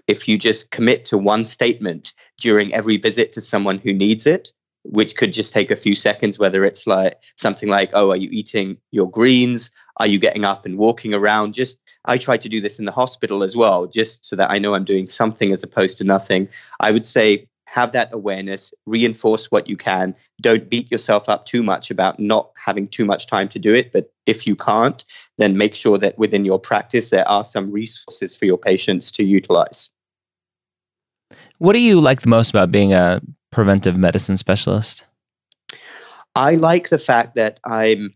if 0.08 0.26
you 0.26 0.36
just 0.38 0.70
commit 0.72 1.04
to 1.04 1.18
one 1.18 1.44
statement 1.44 2.14
during 2.40 2.74
every 2.74 2.96
visit 2.96 3.30
to 3.32 3.40
someone 3.40 3.78
who 3.78 3.92
needs 3.92 4.26
it 4.26 4.52
which 4.84 5.16
could 5.16 5.32
just 5.32 5.52
take 5.52 5.70
a 5.70 5.76
few 5.76 5.94
seconds 5.94 6.38
whether 6.38 6.64
it's 6.64 6.86
like 6.86 7.14
something 7.36 7.68
like 7.68 7.90
oh 7.92 8.10
are 8.10 8.16
you 8.16 8.28
eating 8.32 8.76
your 8.90 9.08
greens? 9.08 9.70
Are 9.98 10.06
you 10.06 10.18
getting 10.18 10.44
up 10.44 10.66
and 10.66 10.78
walking 10.78 11.14
around? 11.14 11.54
Just 11.54 11.78
i 12.06 12.18
try 12.18 12.36
to 12.36 12.48
do 12.48 12.60
this 12.60 12.78
in 12.80 12.86
the 12.86 12.92
hospital 12.92 13.42
as 13.44 13.56
well 13.56 13.86
just 13.86 14.24
so 14.24 14.34
that 14.36 14.50
i 14.50 14.58
know 14.58 14.74
i'm 14.74 14.84
doing 14.84 15.06
something 15.06 15.52
as 15.52 15.62
opposed 15.62 15.98
to 15.98 16.04
nothing. 16.04 16.48
I 16.80 16.90
would 16.90 17.06
say 17.06 17.47
have 17.70 17.92
that 17.92 18.08
awareness, 18.12 18.72
reinforce 18.86 19.50
what 19.50 19.68
you 19.68 19.76
can. 19.76 20.14
Don't 20.40 20.68
beat 20.70 20.90
yourself 20.90 21.28
up 21.28 21.44
too 21.44 21.62
much 21.62 21.90
about 21.90 22.18
not 22.18 22.50
having 22.64 22.88
too 22.88 23.04
much 23.04 23.26
time 23.26 23.48
to 23.50 23.58
do 23.58 23.74
it. 23.74 23.92
But 23.92 24.10
if 24.26 24.46
you 24.46 24.56
can't, 24.56 25.04
then 25.36 25.58
make 25.58 25.74
sure 25.74 25.98
that 25.98 26.18
within 26.18 26.44
your 26.44 26.58
practice 26.58 27.10
there 27.10 27.28
are 27.28 27.44
some 27.44 27.70
resources 27.70 28.34
for 28.34 28.46
your 28.46 28.58
patients 28.58 29.10
to 29.12 29.24
utilize. 29.24 29.90
What 31.58 31.74
do 31.74 31.80
you 31.80 32.00
like 32.00 32.22
the 32.22 32.28
most 32.28 32.50
about 32.50 32.72
being 32.72 32.94
a 32.94 33.20
preventive 33.50 33.96
medicine 33.96 34.38
specialist? 34.38 35.04
I 36.34 36.54
like 36.54 36.88
the 36.88 36.98
fact 36.98 37.34
that 37.34 37.60
I'm 37.64 38.14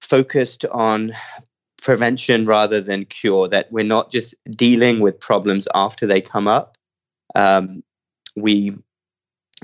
focused 0.00 0.64
on 0.66 1.12
prevention 1.80 2.44
rather 2.44 2.80
than 2.80 3.06
cure, 3.06 3.48
that 3.48 3.72
we're 3.72 3.84
not 3.84 4.10
just 4.10 4.34
dealing 4.50 5.00
with 5.00 5.18
problems 5.20 5.66
after 5.74 6.06
they 6.06 6.20
come 6.20 6.46
up. 6.46 6.76
Um, 7.34 7.82
we 8.36 8.76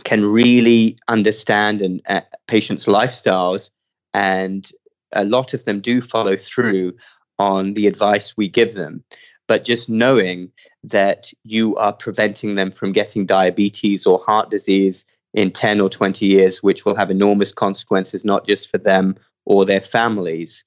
can 0.04 0.24
really 0.24 0.96
understand 1.08 1.80
and 1.80 2.02
uh, 2.06 2.20
patients' 2.46 2.86
lifestyles, 2.86 3.70
and 4.12 4.70
a 5.12 5.24
lot 5.24 5.54
of 5.54 5.64
them 5.64 5.80
do 5.80 6.00
follow 6.00 6.36
through 6.36 6.94
on 7.38 7.74
the 7.74 7.86
advice 7.86 8.36
we 8.36 8.48
give 8.48 8.74
them. 8.74 9.04
But 9.48 9.64
just 9.64 9.88
knowing 9.88 10.50
that 10.84 11.30
you 11.44 11.76
are 11.76 11.92
preventing 11.92 12.56
them 12.56 12.70
from 12.70 12.92
getting 12.92 13.26
diabetes 13.26 14.06
or 14.06 14.18
heart 14.18 14.50
disease 14.50 15.06
in 15.34 15.52
10 15.52 15.80
or 15.80 15.88
20 15.88 16.26
years, 16.26 16.62
which 16.62 16.84
will 16.84 16.96
have 16.96 17.10
enormous 17.10 17.52
consequences, 17.52 18.24
not 18.24 18.46
just 18.46 18.70
for 18.70 18.78
them 18.78 19.16
or 19.44 19.64
their 19.64 19.80
families, 19.80 20.64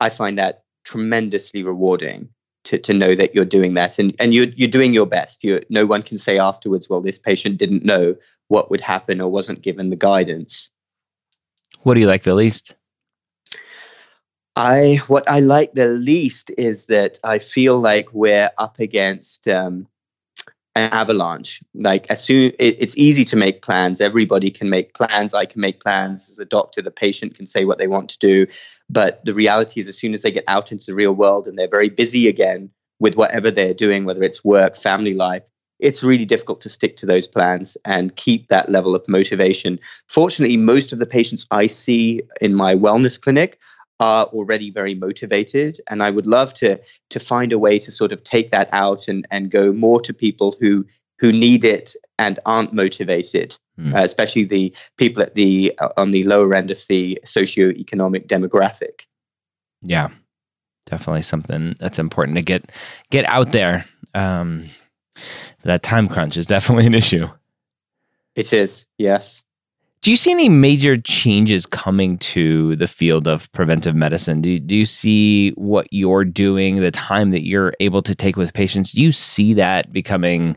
I 0.00 0.10
find 0.10 0.38
that 0.38 0.64
tremendously 0.84 1.62
rewarding 1.62 2.28
to, 2.64 2.78
to 2.78 2.92
know 2.92 3.14
that 3.14 3.34
you're 3.34 3.44
doing 3.44 3.74
that 3.74 3.98
and, 3.98 4.14
and 4.20 4.34
you're, 4.34 4.48
you're 4.56 4.68
doing 4.68 4.92
your 4.92 5.06
best. 5.06 5.42
You, 5.44 5.60
no 5.70 5.86
one 5.86 6.02
can 6.02 6.18
say 6.18 6.38
afterwards, 6.38 6.88
well, 6.88 7.00
this 7.00 7.18
patient 7.18 7.58
didn't 7.58 7.84
know 7.84 8.16
what 8.48 8.70
would 8.70 8.80
happen 8.80 9.20
or 9.20 9.30
wasn't 9.30 9.62
given 9.62 9.90
the 9.90 9.96
guidance. 9.96 10.70
What 11.82 11.94
do 11.94 12.00
you 12.00 12.06
like 12.06 12.22
the 12.22 12.34
least? 12.34 12.74
I 14.56 14.96
what 15.06 15.30
I 15.30 15.40
like 15.40 15.72
the 15.72 15.86
least 15.86 16.50
is 16.58 16.86
that 16.86 17.18
I 17.24 17.38
feel 17.38 17.78
like 17.78 18.12
we're 18.12 18.50
up 18.58 18.78
against 18.78 19.46
um, 19.48 19.86
an 20.76 20.90
avalanche. 20.92 21.62
Like 21.74 22.10
as 22.10 22.22
soon 22.22 22.52
it, 22.58 22.76
it's 22.78 22.96
easy 22.96 23.24
to 23.26 23.36
make 23.36 23.62
plans. 23.62 24.00
Everybody 24.00 24.50
can 24.50 24.70
make 24.70 24.94
plans. 24.94 25.34
I 25.34 25.44
can 25.44 25.60
make 25.60 25.80
plans 25.80 26.30
as 26.30 26.38
a 26.38 26.44
doctor. 26.44 26.82
The 26.82 26.90
patient 26.90 27.34
can 27.34 27.46
say 27.46 27.64
what 27.64 27.78
they 27.78 27.86
want 27.86 28.08
to 28.10 28.18
do. 28.18 28.46
But 28.88 29.24
the 29.24 29.34
reality 29.34 29.80
is, 29.80 29.88
as 29.88 29.98
soon 29.98 30.14
as 30.14 30.22
they 30.22 30.30
get 30.30 30.44
out 30.48 30.72
into 30.72 30.86
the 30.86 30.94
real 30.94 31.14
world 31.14 31.46
and 31.46 31.58
they're 31.58 31.68
very 31.68 31.88
busy 31.88 32.28
again 32.28 32.70
with 32.98 33.16
whatever 33.16 33.50
they're 33.50 33.74
doing, 33.74 34.04
whether 34.04 34.22
it's 34.22 34.44
work, 34.44 34.76
family 34.76 35.14
life, 35.14 35.42
it's 35.80 36.04
really 36.04 36.26
difficult 36.26 36.60
to 36.60 36.68
stick 36.68 36.96
to 36.98 37.06
those 37.06 37.26
plans 37.26 37.76
and 37.84 38.14
keep 38.16 38.48
that 38.48 38.68
level 38.68 38.94
of 38.94 39.08
motivation. 39.08 39.78
Fortunately, 40.08 40.56
most 40.56 40.92
of 40.92 40.98
the 40.98 41.06
patients 41.06 41.46
I 41.50 41.66
see 41.66 42.22
in 42.40 42.54
my 42.54 42.74
wellness 42.74 43.20
clinic 43.20 43.58
are 44.00 44.24
already 44.26 44.70
very 44.70 44.94
motivated 44.94 45.80
and 45.88 46.02
i 46.02 46.10
would 46.10 46.26
love 46.26 46.52
to 46.54 46.78
to 47.10 47.20
find 47.20 47.52
a 47.52 47.58
way 47.58 47.78
to 47.78 47.92
sort 47.92 48.12
of 48.12 48.22
take 48.24 48.50
that 48.50 48.68
out 48.72 49.06
and 49.08 49.26
and 49.30 49.50
go 49.50 49.72
more 49.72 50.00
to 50.00 50.12
people 50.12 50.56
who 50.60 50.84
who 51.18 51.32
need 51.32 51.64
it 51.64 51.94
and 52.18 52.38
aren't 52.46 52.72
motivated 52.72 53.56
mm. 53.78 53.94
uh, 53.94 54.02
especially 54.02 54.44
the 54.44 54.74
people 54.96 55.22
at 55.22 55.34
the 55.34 55.72
uh, 55.78 55.90
on 55.96 56.10
the 56.10 56.22
lower 56.24 56.54
end 56.54 56.70
of 56.70 56.84
the 56.88 57.18
socioeconomic 57.24 58.26
demographic 58.26 59.06
yeah 59.82 60.08
definitely 60.90 61.22
something 61.22 61.76
that's 61.78 61.98
important 61.98 62.36
to 62.36 62.42
get 62.42 62.70
get 63.10 63.24
out 63.26 63.52
there. 63.52 63.86
Um, 64.14 64.68
that 65.62 65.82
time 65.82 66.08
crunch 66.08 66.36
is 66.36 66.46
definitely 66.46 66.86
an 66.86 66.94
issue. 66.94 67.28
It 68.34 68.52
is, 68.52 68.86
yes. 68.98 69.42
Do 70.02 70.10
you 70.10 70.16
see 70.16 70.30
any 70.30 70.48
major 70.48 70.96
changes 70.96 71.66
coming 71.66 72.16
to 72.18 72.74
the 72.76 72.86
field 72.86 73.28
of 73.28 73.52
preventive 73.52 73.94
medicine? 73.94 74.40
Do, 74.40 74.58
do 74.58 74.74
you 74.74 74.86
see 74.86 75.50
what 75.50 75.88
you're 75.90 76.24
doing, 76.24 76.80
the 76.80 76.90
time 76.90 77.32
that 77.32 77.44
you're 77.44 77.74
able 77.80 78.00
to 78.02 78.14
take 78.14 78.36
with 78.36 78.54
patients? 78.54 78.92
Do 78.92 79.02
you 79.02 79.12
see 79.12 79.52
that 79.54 79.92
becoming 79.92 80.56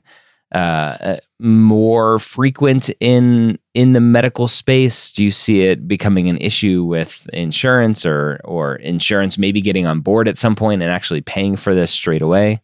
uh, 0.56 0.97
uh 0.99 1.17
more 1.39 2.19
frequent 2.19 2.89
in 3.01 3.60
in 3.73 3.91
the 3.91 3.99
medical 3.99 4.47
space? 4.47 5.12
Do 5.12 5.25
you 5.25 5.32
see 5.32 5.63
it 5.63 5.89
becoming 5.89 6.29
an 6.29 6.38
issue 6.38 6.86
with 6.86 7.27
insurance 7.34 8.06
or 8.06 8.39
or 8.45 8.75
insurance 8.75 9.38
maybe 9.38 9.60
getting 9.60 9.88
on 9.88 9.99
board 9.99 10.29
at 10.29 10.38
some 10.38 10.56
point 10.56 10.82
and 10.82 10.91
actually 10.91 11.21
paying 11.21 11.58
for 11.58 11.75
this 11.75 11.91
straight 11.91 12.21
away? 12.21 12.62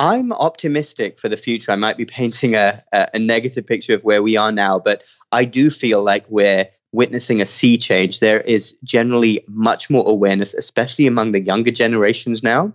I'm 0.00 0.32
optimistic 0.32 1.20
for 1.20 1.28
the 1.28 1.36
future. 1.36 1.72
I 1.72 1.76
might 1.76 1.98
be 1.98 2.04
painting 2.18 2.54
a, 2.54 2.82
a, 2.90 3.18
negative 3.18 3.66
picture 3.66 3.94
of 3.94 4.02
where 4.02 4.22
we 4.22 4.36
are 4.36 4.50
now, 4.50 4.78
but 4.78 5.02
I 5.30 5.44
do 5.44 5.68
feel 5.68 6.02
like 6.02 6.24
we're 6.30 6.66
witnessing 6.90 7.42
a 7.42 7.46
sea 7.46 7.76
change. 7.76 8.18
There 8.18 8.40
is 8.40 8.76
generally 8.82 9.44
much 9.46 9.90
more 9.90 10.08
awareness, 10.08 10.54
especially 10.54 11.06
among 11.06 11.32
the 11.32 11.40
younger 11.40 11.70
generations 11.70 12.42
now. 12.42 12.72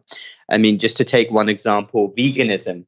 I 0.49 0.59
mean, 0.59 0.77
just 0.77 0.97
to 0.97 1.03
take 1.03 1.31
one 1.31 1.49
example, 1.49 2.13
veganism, 2.15 2.85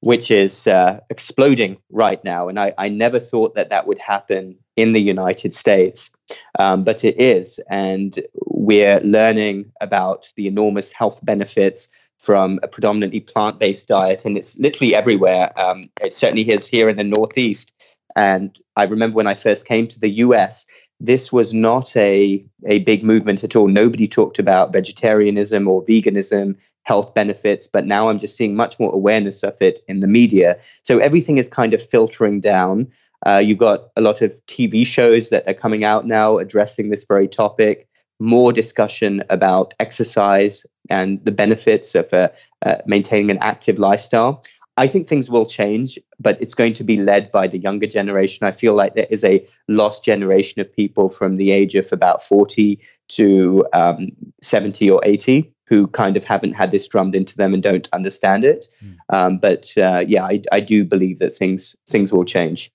which 0.00 0.30
is 0.30 0.66
uh, 0.66 1.00
exploding 1.10 1.76
right 1.90 2.24
now. 2.24 2.48
And 2.48 2.58
I, 2.58 2.72
I 2.78 2.88
never 2.88 3.20
thought 3.20 3.56
that 3.56 3.70
that 3.70 3.86
would 3.86 3.98
happen 3.98 4.56
in 4.74 4.92
the 4.92 5.00
United 5.00 5.52
States, 5.52 6.10
um, 6.58 6.84
but 6.84 7.04
it 7.04 7.20
is. 7.20 7.60
And 7.68 8.18
we're 8.34 9.00
learning 9.00 9.72
about 9.80 10.32
the 10.36 10.48
enormous 10.48 10.92
health 10.92 11.20
benefits 11.22 11.88
from 12.18 12.58
a 12.62 12.68
predominantly 12.68 13.20
plant 13.20 13.58
based 13.58 13.88
diet, 13.88 14.24
and 14.24 14.36
it's 14.36 14.58
literally 14.58 14.94
everywhere. 14.94 15.52
Um, 15.58 15.90
it 16.02 16.12
certainly 16.12 16.48
is 16.48 16.66
here 16.66 16.88
in 16.88 16.96
the 16.96 17.04
Northeast. 17.04 17.72
And 18.14 18.56
I 18.76 18.84
remember 18.84 19.16
when 19.16 19.26
I 19.26 19.34
first 19.34 19.66
came 19.66 19.86
to 19.88 20.00
the 20.00 20.08
US, 20.08 20.66
this 20.98 21.30
was 21.30 21.52
not 21.52 21.94
a, 21.96 22.44
a 22.64 22.78
big 22.80 23.04
movement 23.04 23.44
at 23.44 23.54
all. 23.54 23.68
Nobody 23.68 24.08
talked 24.08 24.38
about 24.38 24.72
vegetarianism 24.72 25.68
or 25.68 25.84
veganism, 25.84 26.56
health 26.84 27.12
benefits, 27.12 27.66
but 27.66 27.84
now 27.84 28.08
I'm 28.08 28.18
just 28.18 28.36
seeing 28.36 28.56
much 28.56 28.80
more 28.80 28.92
awareness 28.94 29.42
of 29.42 29.60
it 29.60 29.80
in 29.88 30.00
the 30.00 30.06
media. 30.06 30.58
So 30.82 30.98
everything 30.98 31.36
is 31.36 31.50
kind 31.50 31.74
of 31.74 31.82
filtering 31.82 32.40
down. 32.40 32.90
Uh, 33.26 33.42
you've 33.44 33.58
got 33.58 33.88
a 33.96 34.00
lot 34.00 34.22
of 34.22 34.32
TV 34.46 34.86
shows 34.86 35.28
that 35.28 35.46
are 35.46 35.54
coming 35.54 35.84
out 35.84 36.06
now 36.06 36.38
addressing 36.38 36.88
this 36.88 37.04
very 37.04 37.28
topic 37.28 37.88
more 38.18 38.52
discussion 38.52 39.22
about 39.28 39.74
exercise 39.78 40.64
and 40.90 41.24
the 41.24 41.32
benefits 41.32 41.94
of 41.94 42.12
uh, 42.12 42.28
uh, 42.64 42.76
maintaining 42.86 43.30
an 43.30 43.38
active 43.40 43.78
lifestyle. 43.78 44.42
I 44.78 44.88
think 44.88 45.08
things 45.08 45.30
will 45.30 45.46
change, 45.46 45.98
but 46.20 46.40
it's 46.42 46.54
going 46.54 46.74
to 46.74 46.84
be 46.84 46.98
led 46.98 47.32
by 47.32 47.46
the 47.46 47.58
younger 47.58 47.86
generation. 47.86 48.46
I 48.46 48.52
feel 48.52 48.74
like 48.74 48.94
there 48.94 49.06
is 49.08 49.24
a 49.24 49.46
lost 49.68 50.04
generation 50.04 50.60
of 50.60 50.74
people 50.74 51.08
from 51.08 51.36
the 51.36 51.50
age 51.50 51.74
of 51.76 51.90
about 51.92 52.22
40 52.22 52.80
to 53.08 53.66
um, 53.72 54.08
70 54.42 54.90
or 54.90 55.00
80 55.02 55.52
who 55.66 55.86
kind 55.86 56.16
of 56.16 56.24
haven't 56.24 56.52
had 56.52 56.70
this 56.70 56.86
drummed 56.88 57.16
into 57.16 57.36
them 57.36 57.54
and 57.54 57.62
don't 57.62 57.88
understand 57.92 58.44
it. 58.44 58.66
Mm. 58.84 58.96
Um, 59.08 59.38
but 59.38 59.72
uh, 59.76 60.04
yeah, 60.06 60.24
I, 60.24 60.42
I 60.52 60.60
do 60.60 60.84
believe 60.84 61.18
that 61.20 61.32
things 61.32 61.74
things 61.88 62.12
will 62.12 62.24
change. 62.24 62.70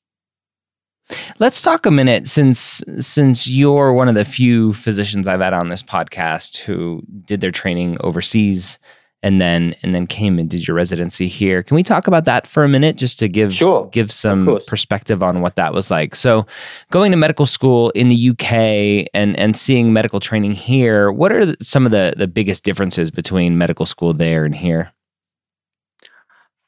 Let's 1.39 1.61
talk 1.61 1.85
a 1.85 1.91
minute 1.91 2.27
since 2.27 2.83
since 2.99 3.47
you're 3.47 3.93
one 3.93 4.07
of 4.07 4.15
the 4.15 4.25
few 4.25 4.73
physicians 4.73 5.27
I've 5.27 5.41
had 5.41 5.53
on 5.53 5.69
this 5.69 5.83
podcast 5.83 6.57
who 6.57 7.01
did 7.25 7.41
their 7.41 7.51
training 7.51 7.97
overseas 8.01 8.79
and 9.23 9.39
then 9.39 9.75
and 9.83 9.93
then 9.93 10.07
came 10.07 10.39
and 10.39 10.49
did 10.49 10.67
your 10.67 10.75
residency 10.75 11.27
here. 11.27 11.63
Can 11.63 11.75
we 11.75 11.83
talk 11.83 12.07
about 12.07 12.25
that 12.25 12.47
for 12.47 12.63
a 12.63 12.69
minute 12.69 12.97
just 12.97 13.19
to 13.19 13.27
give 13.27 13.53
sure, 13.53 13.87
give 13.91 14.11
some 14.11 14.59
perspective 14.67 15.21
on 15.21 15.41
what 15.41 15.55
that 15.57 15.73
was 15.73 15.91
like? 15.91 16.15
So, 16.15 16.45
going 16.89 17.11
to 17.11 17.17
medical 17.17 17.45
school 17.45 17.91
in 17.91 18.09
the 18.09 18.29
UK 18.31 19.09
and 19.13 19.37
and 19.37 19.55
seeing 19.55 19.93
medical 19.93 20.19
training 20.19 20.53
here, 20.53 21.11
what 21.11 21.31
are 21.31 21.55
some 21.61 21.85
of 21.85 21.91
the 21.91 22.13
the 22.17 22.27
biggest 22.27 22.63
differences 22.63 23.11
between 23.11 23.57
medical 23.57 23.85
school 23.85 24.13
there 24.13 24.45
and 24.45 24.55
here? 24.55 24.91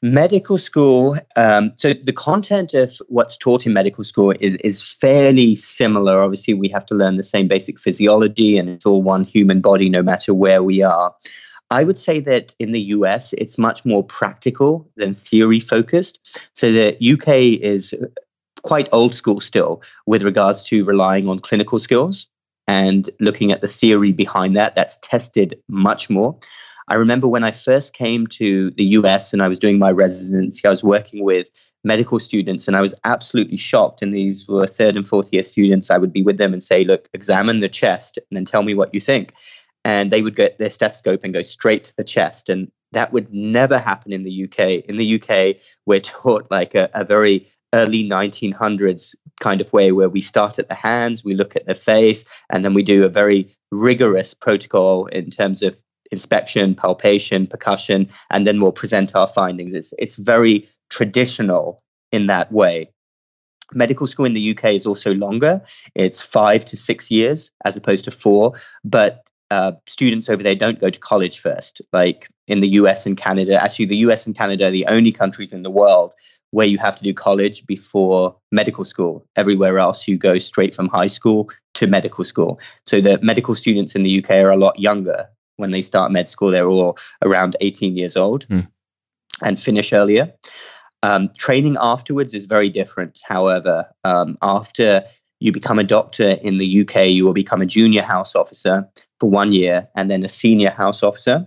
Medical 0.04 0.58
school 0.58 1.16
um, 1.34 1.72
so 1.78 1.94
the 1.94 2.12
content 2.12 2.74
of 2.74 3.00
what's 3.08 3.38
taught 3.38 3.64
in 3.64 3.72
medical 3.72 4.04
school 4.04 4.34
is 4.38 4.54
is 4.56 4.82
fairly 4.82 5.56
similar. 5.56 6.22
Obviously 6.22 6.52
we 6.52 6.68
have 6.68 6.84
to 6.84 6.94
learn 6.94 7.16
the 7.16 7.22
same 7.22 7.48
basic 7.48 7.80
physiology 7.80 8.58
and 8.58 8.68
it's 8.68 8.84
all 8.84 9.02
one 9.02 9.24
human 9.24 9.62
body 9.62 9.88
no 9.88 10.02
matter 10.02 10.34
where 10.34 10.62
we 10.62 10.82
are. 10.82 11.14
I 11.70 11.84
would 11.84 11.98
say 11.98 12.20
that 12.20 12.54
in 12.58 12.72
the 12.72 12.80
us 12.82 13.32
it's 13.32 13.56
much 13.56 13.86
more 13.86 14.04
practical 14.04 14.86
than 14.96 15.14
theory 15.14 15.58
focused. 15.58 16.38
So 16.52 16.70
the 16.70 17.14
uk 17.14 17.28
is 17.28 17.94
quite 18.62 18.90
old 18.92 19.14
school 19.14 19.40
still 19.40 19.80
with 20.04 20.22
regards 20.22 20.64
to 20.64 20.84
relying 20.84 21.30
on 21.30 21.38
clinical 21.38 21.78
skills 21.78 22.26
and 22.66 23.08
looking 23.20 23.52
at 23.52 23.62
the 23.62 23.68
theory 23.68 24.12
behind 24.12 24.54
that 24.58 24.74
that's 24.74 24.98
tested 24.98 25.58
much 25.66 26.10
more 26.10 26.38
I 26.88 26.96
remember 26.96 27.26
when 27.26 27.44
I 27.44 27.50
first 27.50 27.94
came 27.94 28.26
to 28.28 28.70
the 28.72 28.84
US 28.84 29.32
and 29.32 29.42
I 29.42 29.48
was 29.48 29.58
doing 29.58 29.78
my 29.78 29.90
residency, 29.90 30.66
I 30.66 30.70
was 30.70 30.84
working 30.84 31.24
with 31.24 31.48
medical 31.82 32.18
students 32.18 32.66
and 32.66 32.76
I 32.76 32.80
was 32.80 32.94
absolutely 33.04 33.56
shocked. 33.56 34.02
And 34.02 34.12
these 34.12 34.46
were 34.48 34.66
third 34.66 34.96
and 34.96 35.06
fourth 35.06 35.28
year 35.32 35.42
students. 35.42 35.90
I 35.90 35.98
would 35.98 36.12
be 36.12 36.22
with 36.22 36.38
them 36.38 36.52
and 36.52 36.62
say, 36.62 36.84
look, 36.84 37.08
examine 37.12 37.60
the 37.60 37.68
chest 37.68 38.18
and 38.18 38.36
then 38.36 38.44
tell 38.44 38.62
me 38.62 38.74
what 38.74 38.94
you 38.94 39.00
think. 39.00 39.34
And 39.84 40.10
they 40.10 40.22
would 40.22 40.36
get 40.36 40.58
their 40.58 40.70
stethoscope 40.70 41.20
and 41.24 41.34
go 41.34 41.42
straight 41.42 41.84
to 41.84 41.96
the 41.96 42.04
chest. 42.04 42.48
And 42.48 42.70
that 42.92 43.12
would 43.12 43.32
never 43.32 43.78
happen 43.78 44.12
in 44.12 44.22
the 44.22 44.44
UK. 44.44 44.84
In 44.88 44.96
the 44.96 45.20
UK, 45.20 45.56
we're 45.86 46.00
taught 46.00 46.50
like 46.50 46.74
a, 46.74 46.90
a 46.94 47.04
very 47.04 47.46
early 47.74 48.08
1900s 48.08 49.14
kind 49.40 49.60
of 49.60 49.72
way 49.72 49.90
where 49.90 50.08
we 50.08 50.20
start 50.20 50.58
at 50.58 50.68
the 50.68 50.74
hands, 50.74 51.24
we 51.24 51.34
look 51.34 51.56
at 51.56 51.66
the 51.66 51.74
face, 51.74 52.24
and 52.48 52.64
then 52.64 52.72
we 52.72 52.82
do 52.82 53.04
a 53.04 53.08
very 53.08 53.54
rigorous 53.72 54.32
protocol 54.32 55.06
in 55.06 55.28
terms 55.30 55.60
of 55.60 55.76
inspection, 56.10 56.74
palpation, 56.74 57.46
percussion, 57.46 58.08
and 58.30 58.46
then 58.46 58.60
we'll 58.60 58.72
present 58.72 59.14
our 59.14 59.26
findings. 59.26 59.74
It's, 59.74 59.94
it's 59.98 60.16
very 60.16 60.68
traditional 60.90 61.82
in 62.12 62.26
that 62.26 62.52
way. 62.52 62.90
Medical 63.72 64.06
school 64.06 64.26
in 64.26 64.34
the 64.34 64.56
UK 64.56 64.74
is 64.74 64.86
also 64.86 65.14
longer. 65.14 65.62
It's 65.94 66.22
five 66.22 66.64
to 66.66 66.76
six 66.76 67.10
years 67.10 67.50
as 67.64 67.76
opposed 67.76 68.04
to 68.04 68.10
four, 68.10 68.52
but 68.84 69.24
uh, 69.50 69.72
students 69.86 70.28
over 70.28 70.42
there 70.42 70.54
don't 70.54 70.80
go 70.80 70.90
to 70.90 70.98
college 70.98 71.38
first. 71.38 71.80
Like 71.92 72.28
in 72.46 72.60
the 72.60 72.68
US 72.80 73.06
and 73.06 73.16
Canada, 73.16 73.62
actually, 73.62 73.86
the 73.86 73.96
US 74.08 74.26
and 74.26 74.36
Canada 74.36 74.68
are 74.68 74.70
the 74.70 74.86
only 74.86 75.12
countries 75.12 75.52
in 75.52 75.62
the 75.62 75.70
world 75.70 76.14
where 76.50 76.66
you 76.66 76.78
have 76.78 76.94
to 76.96 77.02
do 77.02 77.12
college 77.12 77.66
before 77.66 78.36
medical 78.52 78.84
school. 78.84 79.26
Everywhere 79.34 79.78
else, 79.78 80.06
you 80.06 80.16
go 80.16 80.38
straight 80.38 80.74
from 80.74 80.88
high 80.88 81.08
school 81.08 81.50
to 81.74 81.88
medical 81.88 82.24
school. 82.24 82.60
So 82.86 83.00
the 83.00 83.18
medical 83.22 83.56
students 83.56 83.96
in 83.96 84.04
the 84.04 84.22
UK 84.22 84.30
are 84.30 84.52
a 84.52 84.56
lot 84.56 84.78
younger 84.78 85.28
when 85.56 85.70
they 85.70 85.82
start 85.82 86.12
med 86.12 86.28
school, 86.28 86.50
they're 86.50 86.68
all 86.68 86.98
around 87.24 87.56
18 87.60 87.96
years 87.96 88.16
old 88.16 88.46
mm. 88.48 88.66
and 89.42 89.58
finish 89.58 89.92
earlier. 89.92 90.32
Um, 91.02 91.30
training 91.36 91.76
afterwards 91.80 92.32
is 92.32 92.46
very 92.46 92.70
different. 92.70 93.20
However, 93.24 93.86
um, 94.04 94.38
after 94.40 95.04
you 95.40 95.52
become 95.52 95.78
a 95.78 95.84
doctor 95.84 96.30
in 96.30 96.58
the 96.58 96.80
UK, 96.80 97.08
you 97.08 97.24
will 97.24 97.34
become 97.34 97.60
a 97.60 97.66
junior 97.66 98.02
house 98.02 98.34
officer 98.34 98.88
for 99.20 99.28
one 99.28 99.52
year 99.52 99.88
and 99.94 100.10
then 100.10 100.24
a 100.24 100.28
senior 100.28 100.70
house 100.70 101.02
officer. 101.02 101.46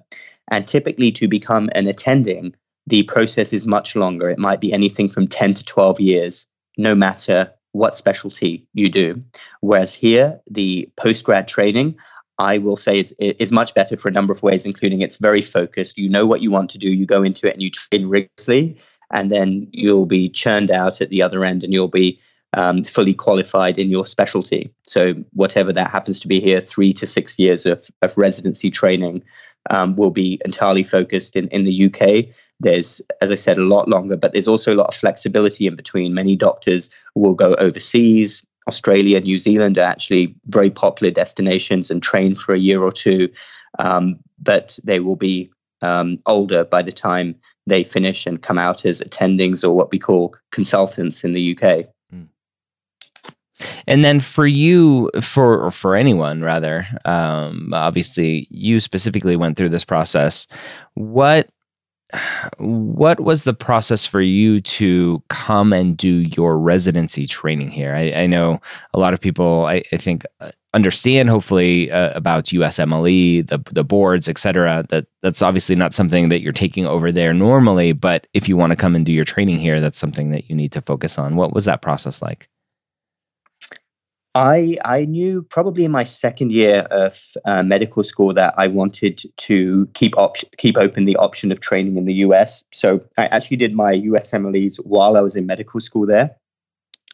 And 0.49 0.67
typically, 0.67 1.11
to 1.13 1.27
become 1.27 1.69
an 1.73 1.87
attending, 1.87 2.55
the 2.85 3.03
process 3.03 3.51
is 3.51 3.65
much 3.65 3.95
longer. 3.95 4.29
It 4.29 4.39
might 4.39 4.61
be 4.61 4.71
anything 4.71 5.09
from 5.09 5.27
10 5.27 5.55
to 5.55 5.65
12 5.65 5.99
years, 5.99 6.45
no 6.77 6.95
matter 6.95 7.51
what 7.71 7.95
specialty 7.95 8.67
you 8.73 8.89
do. 8.89 9.23
Whereas 9.61 9.93
here, 9.93 10.39
the 10.49 10.89
postgrad 10.97 11.47
training 11.47 11.97
I 12.39 12.57
will 12.59 12.75
say 12.75 12.99
is 12.99 13.13
is 13.19 13.51
much 13.51 13.73
better 13.73 13.97
for 13.97 14.09
a 14.09 14.11
number 14.11 14.33
of 14.33 14.43
ways, 14.43 14.65
including 14.65 15.01
it's 15.01 15.17
very 15.17 15.41
focused. 15.41 15.97
You 15.97 16.09
know 16.09 16.25
what 16.25 16.41
you 16.41 16.51
want 16.51 16.69
to 16.71 16.77
do, 16.77 16.89
you 16.89 17.05
go 17.05 17.23
into 17.23 17.47
it 17.47 17.53
and 17.53 17.61
you 17.61 17.71
train 17.71 18.07
rigorously, 18.07 18.79
and 19.11 19.31
then 19.31 19.67
you'll 19.71 20.05
be 20.05 20.29
churned 20.29 20.71
out 20.71 21.01
at 21.01 21.09
the 21.09 21.21
other 21.21 21.43
end, 21.43 21.63
and 21.63 21.73
you'll 21.73 21.87
be 21.87 22.19
um, 22.53 22.83
fully 22.83 23.13
qualified 23.13 23.77
in 23.77 23.89
your 23.89 24.05
specialty. 24.05 24.73
So 24.83 25.13
whatever 25.33 25.73
that 25.73 25.91
happens 25.91 26.19
to 26.21 26.27
be 26.27 26.39
here, 26.39 26.61
three 26.61 26.93
to 26.93 27.07
six 27.07 27.37
years 27.37 27.65
of, 27.65 27.85
of 28.01 28.17
residency 28.17 28.71
training 28.71 29.23
um, 29.69 29.95
will 29.95 30.11
be 30.11 30.41
entirely 30.45 30.83
focused 30.83 31.35
in, 31.35 31.47
in 31.49 31.65
the 31.65 31.85
UK. 31.85 32.33
There's, 32.59 33.01
as 33.21 33.31
I 33.31 33.35
said, 33.35 33.57
a 33.57 33.63
lot 33.63 33.89
longer, 33.89 34.15
but 34.15 34.33
there's 34.33 34.47
also 34.47 34.73
a 34.73 34.77
lot 34.77 34.87
of 34.87 34.95
flexibility 34.95 35.67
in 35.67 35.75
between. 35.75 36.13
Many 36.13 36.35
doctors 36.35 36.89
will 37.15 37.33
go 37.33 37.53
overseas. 37.55 38.45
Australia, 38.67 39.19
New 39.19 39.37
Zealand 39.37 39.77
are 39.77 39.89
actually 39.89 40.35
very 40.47 40.69
popular 40.69 41.11
destinations 41.11 41.89
and 41.89 42.03
train 42.03 42.35
for 42.35 42.53
a 42.53 42.59
year 42.59 42.81
or 42.81 42.91
two, 42.91 43.29
um, 43.79 44.19
but 44.39 44.77
they 44.83 44.99
will 44.99 45.15
be 45.15 45.49
um, 45.81 46.19
older 46.25 46.65
by 46.65 46.81
the 46.81 46.91
time 46.91 47.35
they 47.65 47.83
finish 47.83 48.25
and 48.25 48.41
come 48.41 48.57
out 48.57 48.85
as 48.85 49.01
attendings 49.01 49.63
or 49.63 49.71
what 49.71 49.91
we 49.91 49.99
call 49.99 50.35
consultants 50.51 51.23
in 51.23 51.33
the 51.33 51.57
UK. 51.57 51.85
Hmm. 52.09 52.23
And 53.85 54.03
then 54.03 54.19
for 54.19 54.47
you, 54.47 55.11
for 55.21 55.69
for 55.71 55.95
anyone 55.95 56.41
rather, 56.41 56.87
um, 57.05 57.71
obviously 57.73 58.47
you 58.49 58.79
specifically 58.79 59.35
went 59.35 59.57
through 59.57 59.69
this 59.69 59.85
process. 59.85 60.47
What 60.95 61.49
what 62.57 63.19
was 63.19 63.43
the 63.43 63.53
process 63.53 64.05
for 64.05 64.21
you 64.21 64.61
to 64.61 65.21
come 65.27 65.73
and 65.73 65.97
do 65.97 66.19
your 66.19 66.57
residency 66.57 67.25
training 67.25 67.69
here? 67.69 67.93
I, 67.95 68.11
I 68.13 68.27
know 68.27 68.61
a 68.93 68.99
lot 68.99 69.13
of 69.13 69.19
people, 69.19 69.65
I, 69.65 69.83
I 69.91 69.97
think, 69.97 70.25
uh, 70.39 70.51
understand 70.73 71.27
hopefully 71.29 71.91
uh, 71.91 72.11
about 72.11 72.45
USMLE, 72.45 73.47
the 73.47 73.61
the 73.71 73.83
boards, 73.83 74.29
et 74.29 74.37
cetera. 74.37 74.85
That 74.89 75.07
that's 75.21 75.41
obviously 75.41 75.75
not 75.75 75.93
something 75.93 76.29
that 76.29 76.41
you're 76.41 76.53
taking 76.53 76.85
over 76.85 77.11
there 77.11 77.33
normally, 77.33 77.91
but 77.91 78.27
if 78.33 78.47
you 78.47 78.55
want 78.55 78.71
to 78.71 78.77
come 78.77 78.95
and 78.95 79.05
do 79.05 79.11
your 79.11 79.25
training 79.25 79.59
here, 79.59 79.81
that's 79.81 79.99
something 79.99 80.31
that 80.31 80.49
you 80.49 80.55
need 80.55 80.71
to 80.73 80.81
focus 80.81 81.17
on. 81.17 81.35
What 81.35 81.53
was 81.53 81.65
that 81.65 81.81
process 81.81 82.21
like? 82.21 82.47
I 84.37 84.77
I 84.85 85.05
knew 85.05 85.41
probably 85.41 85.83
in 85.83 85.89
my 85.89 86.03
second 86.03 86.51
year 86.51 86.81
of 86.91 87.19
uh, 87.43 87.63
medical 87.63 88.03
school 88.03 88.35
that 88.35 88.53
I 88.55 88.67
wanted 88.67 89.23
to 89.35 89.87
keep 89.95 90.15
op- 90.15 90.37
keep 90.57 90.77
open 90.77 91.05
the 91.05 91.15
option 91.15 91.51
of 91.51 91.59
training 91.59 91.97
in 91.97 92.05
the 92.05 92.13
US. 92.25 92.63
So 92.71 93.01
I 93.17 93.25
actually 93.25 93.57
did 93.57 93.73
my 93.73 93.95
USMLEs 93.95 94.77
while 94.85 95.17
I 95.17 95.21
was 95.21 95.35
in 95.35 95.47
medical 95.47 95.79
school 95.79 96.05
there. 96.05 96.35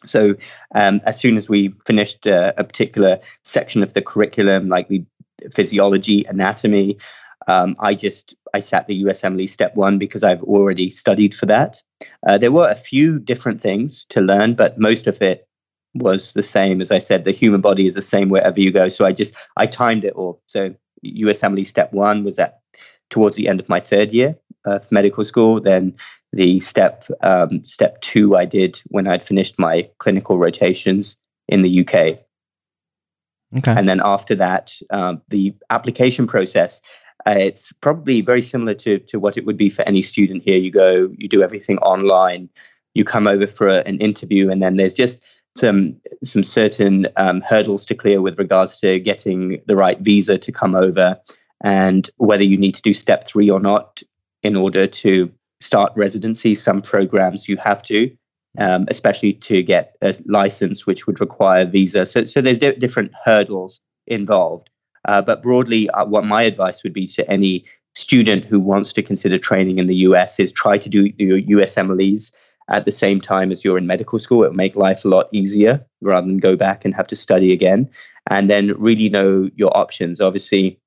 So 0.04 0.34
um, 0.74 1.00
as 1.06 1.18
soon 1.18 1.38
as 1.38 1.48
we 1.48 1.70
finished 1.86 2.26
uh, 2.26 2.52
a 2.58 2.64
particular 2.64 3.20
section 3.42 3.82
of 3.82 3.94
the 3.94 4.02
curriculum, 4.02 4.68
like 4.68 4.88
the 4.88 5.02
physiology, 5.50 6.26
anatomy, 6.26 6.98
um, 7.46 7.74
I 7.80 7.94
just 7.94 8.34
I 8.52 8.60
sat 8.60 8.86
the 8.86 9.02
USMLE 9.02 9.48
step 9.48 9.74
one 9.76 9.96
because 9.98 10.24
I've 10.24 10.42
already 10.42 10.90
studied 10.90 11.34
for 11.34 11.46
that. 11.46 11.82
Uh, 12.26 12.36
there 12.36 12.52
were 12.52 12.68
a 12.68 12.76
few 12.90 13.18
different 13.18 13.62
things 13.62 14.04
to 14.10 14.20
learn, 14.20 14.52
but 14.52 14.78
most 14.78 15.06
of 15.06 15.22
it 15.22 15.48
was 15.94 16.32
the 16.32 16.42
same 16.42 16.80
as 16.80 16.90
I 16.90 16.98
said. 16.98 17.24
The 17.24 17.32
human 17.32 17.60
body 17.60 17.86
is 17.86 17.94
the 17.94 18.02
same 18.02 18.28
wherever 18.28 18.60
you 18.60 18.70
go. 18.70 18.88
So 18.88 19.06
I 19.06 19.12
just 19.12 19.34
I 19.56 19.66
timed 19.66 20.04
it 20.04 20.14
all. 20.14 20.42
So 20.46 20.74
USMLE 21.04 21.66
step 21.66 21.92
one 21.92 22.24
was 22.24 22.38
at 22.38 22.60
towards 23.10 23.36
the 23.36 23.48
end 23.48 23.60
of 23.60 23.68
my 23.68 23.80
third 23.80 24.12
year 24.12 24.36
of 24.64 24.90
medical 24.90 25.24
school. 25.24 25.60
Then 25.60 25.94
the 26.32 26.60
step 26.60 27.04
um, 27.22 27.64
step 27.66 28.00
two 28.00 28.36
I 28.36 28.44
did 28.44 28.80
when 28.86 29.06
I'd 29.06 29.22
finished 29.22 29.58
my 29.58 29.88
clinical 29.98 30.38
rotations 30.38 31.16
in 31.48 31.62
the 31.62 31.80
UK. 31.80 32.18
Okay. 33.56 33.72
And 33.72 33.88
then 33.88 34.00
after 34.02 34.34
that, 34.36 34.72
um, 34.90 35.22
the 35.28 35.54
application 35.70 36.26
process. 36.26 36.80
Uh, 37.26 37.36
it's 37.38 37.72
probably 37.80 38.20
very 38.20 38.42
similar 38.42 38.74
to 38.74 38.98
to 38.98 39.18
what 39.18 39.36
it 39.36 39.46
would 39.46 39.56
be 39.56 39.70
for 39.70 39.82
any 39.82 40.02
student 40.02 40.42
here. 40.42 40.58
You 40.58 40.70
go, 40.70 41.10
you 41.16 41.28
do 41.28 41.42
everything 41.42 41.78
online. 41.78 42.50
You 42.94 43.04
come 43.04 43.26
over 43.26 43.46
for 43.46 43.68
a, 43.68 43.78
an 43.86 43.98
interview, 43.98 44.50
and 44.50 44.60
then 44.60 44.76
there's 44.76 44.94
just 44.94 45.22
some 45.56 45.96
some 46.22 46.44
certain 46.44 47.06
um, 47.16 47.40
hurdles 47.40 47.86
to 47.86 47.94
clear 47.94 48.20
with 48.20 48.38
regards 48.38 48.78
to 48.78 48.98
getting 48.98 49.60
the 49.66 49.76
right 49.76 50.00
visa 50.00 50.38
to 50.38 50.52
come 50.52 50.74
over, 50.74 51.18
and 51.62 52.10
whether 52.16 52.44
you 52.44 52.58
need 52.58 52.74
to 52.74 52.82
do 52.82 52.92
step 52.92 53.26
three 53.26 53.50
or 53.50 53.60
not 53.60 54.02
in 54.42 54.56
order 54.56 54.86
to 54.86 55.32
start 55.60 55.92
residency. 55.96 56.54
Some 56.54 56.82
programs 56.82 57.48
you 57.48 57.56
have 57.58 57.82
to, 57.84 58.10
um, 58.58 58.86
especially 58.88 59.34
to 59.34 59.62
get 59.62 59.96
a 60.02 60.14
license, 60.26 60.86
which 60.86 61.06
would 61.06 61.20
require 61.20 61.64
visa. 61.64 62.06
So 62.06 62.24
so 62.24 62.40
there's 62.40 62.58
di- 62.58 62.76
different 62.76 63.12
hurdles 63.24 63.80
involved. 64.06 64.70
Uh, 65.06 65.20
but 65.20 65.42
broadly, 65.42 65.90
uh, 65.90 66.04
what 66.06 66.24
my 66.24 66.42
advice 66.42 66.82
would 66.82 66.94
be 66.94 67.06
to 67.06 67.30
any 67.30 67.64
student 67.94 68.44
who 68.44 68.58
wants 68.58 68.92
to 68.92 69.02
consider 69.02 69.38
training 69.38 69.78
in 69.78 69.86
the 69.86 69.96
US 69.96 70.40
is 70.40 70.50
try 70.50 70.78
to 70.78 70.88
do 70.88 71.12
your 71.18 71.38
USMLEs 71.38 72.32
at 72.68 72.84
the 72.84 72.92
same 72.92 73.20
time 73.20 73.52
as 73.52 73.64
you're 73.64 73.78
in 73.78 73.86
medical 73.86 74.18
school. 74.18 74.44
It 74.44 74.48
will 74.48 74.56
make 74.56 74.76
life 74.76 75.04
a 75.04 75.08
lot 75.08 75.28
easier 75.32 75.84
rather 76.00 76.26
than 76.26 76.38
go 76.38 76.56
back 76.56 76.84
and 76.84 76.94
have 76.94 77.06
to 77.08 77.16
study 77.16 77.52
again. 77.52 77.90
And 78.30 78.48
then 78.48 78.72
really 78.78 79.08
know 79.08 79.50
your 79.54 79.76
options. 79.76 80.20
Obviously, 80.20 80.80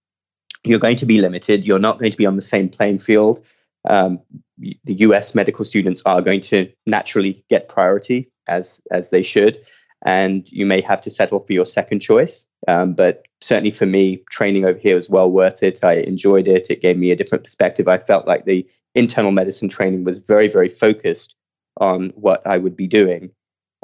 you're 0.63 0.79
going 0.79 0.97
to 0.97 1.05
be 1.05 1.21
limited. 1.21 1.65
You're 1.65 1.79
not 1.79 1.99
going 1.99 2.11
to 2.11 2.17
be 2.17 2.25
on 2.25 2.35
the 2.35 2.41
same 2.41 2.69
playing 2.69 2.99
field. 2.99 3.47
Um, 3.87 4.19
the 4.57 4.93
US 4.95 5.35
medical 5.35 5.63
students 5.63 6.01
are 6.05 6.21
going 6.21 6.41
to 6.41 6.71
naturally 6.85 7.45
get 7.49 7.69
priority 7.69 8.31
as 8.47 8.81
as 8.91 9.11
they 9.11 9.23
should, 9.23 9.57
and 10.03 10.51
you 10.51 10.65
may 10.65 10.81
have 10.81 11.01
to 11.01 11.09
settle 11.09 11.39
for 11.39 11.53
your 11.53 11.65
second 11.65 11.99
choice. 11.99 12.45
Um, 12.67 12.95
but 12.95 13.27
certainly 13.39 13.71
for 13.71 13.85
me, 13.85 14.23
training 14.31 14.65
over 14.65 14.79
here 14.79 14.95
was 14.95 15.09
well 15.09 15.31
worth 15.31 15.61
it. 15.63 15.83
I 15.83 15.93
enjoyed 15.93 16.47
it. 16.47 16.69
It 16.69 16.81
gave 16.81 16.97
me 16.97 17.11
a 17.11 17.15
different 17.15 17.43
perspective. 17.43 17.87
I 17.87 17.99
felt 17.99 18.27
like 18.27 18.45
the 18.45 18.67
internal 18.95 19.31
medicine 19.31 19.69
training 19.69 20.03
was 20.03 20.19
very 20.19 20.47
very 20.47 20.69
focused 20.69 21.35
on 21.79 22.09
what 22.15 22.45
I 22.45 22.57
would 22.57 22.75
be 22.75 22.87
doing. 22.87 23.31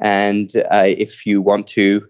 And 0.01 0.51
uh, 0.71 0.85
if 0.87 1.25
you 1.25 1.41
want 1.41 1.67
to 1.67 2.07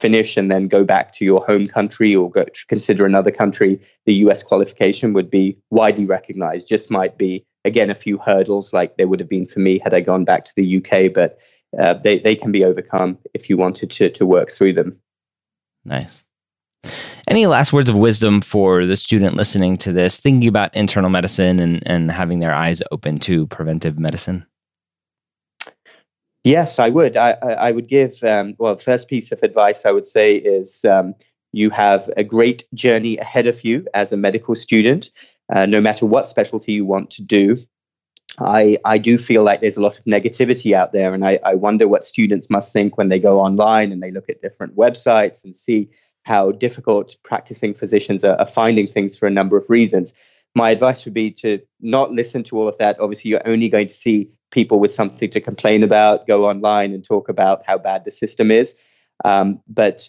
finish 0.00 0.36
and 0.36 0.50
then 0.50 0.68
go 0.68 0.84
back 0.84 1.12
to 1.14 1.24
your 1.24 1.44
home 1.44 1.66
country 1.66 2.14
or 2.14 2.30
go 2.30 2.44
consider 2.68 3.06
another 3.06 3.30
country, 3.30 3.80
the 4.06 4.14
US 4.26 4.42
qualification 4.42 5.12
would 5.14 5.30
be 5.30 5.58
widely 5.70 6.04
recognized. 6.04 6.68
Just 6.68 6.90
might 6.90 7.16
be, 7.16 7.44
again, 7.64 7.90
a 7.90 7.94
few 7.94 8.18
hurdles 8.18 8.72
like 8.72 8.96
there 8.96 9.08
would 9.08 9.20
have 9.20 9.28
been 9.28 9.46
for 9.46 9.60
me 9.60 9.78
had 9.78 9.94
I 9.94 10.00
gone 10.00 10.24
back 10.24 10.44
to 10.44 10.52
the 10.56 10.76
UK, 10.76 11.12
but 11.12 11.38
uh, 11.78 11.94
they, 11.94 12.18
they 12.18 12.36
can 12.36 12.52
be 12.52 12.64
overcome 12.64 13.18
if 13.32 13.48
you 13.48 13.56
wanted 13.56 13.90
to, 13.92 14.10
to 14.10 14.26
work 14.26 14.50
through 14.50 14.74
them. 14.74 14.98
Nice. 15.84 16.24
Any 17.28 17.46
last 17.46 17.72
words 17.72 17.88
of 17.88 17.94
wisdom 17.94 18.40
for 18.40 18.84
the 18.84 18.96
student 18.96 19.36
listening 19.36 19.76
to 19.78 19.92
this, 19.92 20.18
thinking 20.18 20.48
about 20.48 20.74
internal 20.74 21.08
medicine 21.08 21.60
and, 21.60 21.82
and 21.86 22.10
having 22.10 22.40
their 22.40 22.52
eyes 22.52 22.82
open 22.90 23.18
to 23.20 23.46
preventive 23.46 23.98
medicine? 23.98 24.44
Yes, 26.44 26.78
I 26.78 26.88
would. 26.88 27.16
I, 27.16 27.32
I 27.32 27.70
would 27.70 27.88
give, 27.88 28.22
um, 28.24 28.54
well, 28.58 28.76
first 28.76 29.08
piece 29.08 29.30
of 29.30 29.42
advice 29.42 29.86
I 29.86 29.92
would 29.92 30.06
say 30.06 30.36
is 30.36 30.84
um, 30.84 31.14
you 31.52 31.70
have 31.70 32.10
a 32.16 32.24
great 32.24 32.64
journey 32.74 33.16
ahead 33.18 33.46
of 33.46 33.64
you 33.64 33.86
as 33.94 34.10
a 34.10 34.16
medical 34.16 34.54
student, 34.56 35.10
uh, 35.52 35.66
no 35.66 35.80
matter 35.80 36.04
what 36.04 36.26
specialty 36.26 36.72
you 36.72 36.84
want 36.84 37.10
to 37.12 37.22
do. 37.22 37.58
I, 38.40 38.78
I 38.84 38.98
do 38.98 39.18
feel 39.18 39.44
like 39.44 39.60
there's 39.60 39.76
a 39.76 39.82
lot 39.82 39.98
of 39.98 40.04
negativity 40.04 40.72
out 40.72 40.92
there, 40.92 41.12
and 41.12 41.24
I, 41.24 41.38
I 41.44 41.54
wonder 41.54 41.86
what 41.86 42.04
students 42.04 42.50
must 42.50 42.72
think 42.72 42.96
when 42.96 43.08
they 43.08 43.18
go 43.18 43.38
online 43.38 43.92
and 43.92 44.02
they 44.02 44.10
look 44.10 44.28
at 44.28 44.42
different 44.42 44.74
websites 44.74 45.44
and 45.44 45.54
see 45.54 45.90
how 46.24 46.50
difficult 46.50 47.16
practicing 47.22 47.74
physicians 47.74 48.24
are, 48.24 48.36
are 48.36 48.46
finding 48.46 48.86
things 48.86 49.16
for 49.16 49.26
a 49.26 49.30
number 49.30 49.56
of 49.56 49.68
reasons 49.68 50.14
my 50.54 50.70
advice 50.70 51.04
would 51.04 51.14
be 51.14 51.30
to 51.30 51.60
not 51.80 52.12
listen 52.12 52.44
to 52.44 52.58
all 52.58 52.68
of 52.68 52.78
that. 52.78 53.00
Obviously, 53.00 53.30
you're 53.30 53.46
only 53.48 53.68
going 53.68 53.88
to 53.88 53.94
see 53.94 54.30
people 54.52 54.78
with 54.78 54.92
something 54.92 55.30
to 55.30 55.40
complain 55.40 55.82
about, 55.82 56.26
go 56.28 56.46
online 56.46 56.92
and 56.92 57.04
talk 57.04 57.28
about 57.28 57.62
how 57.66 57.78
bad 57.78 58.04
the 58.04 58.12
system 58.12 58.50
is. 58.50 58.76
Um, 59.24 59.60
but 59.66 60.08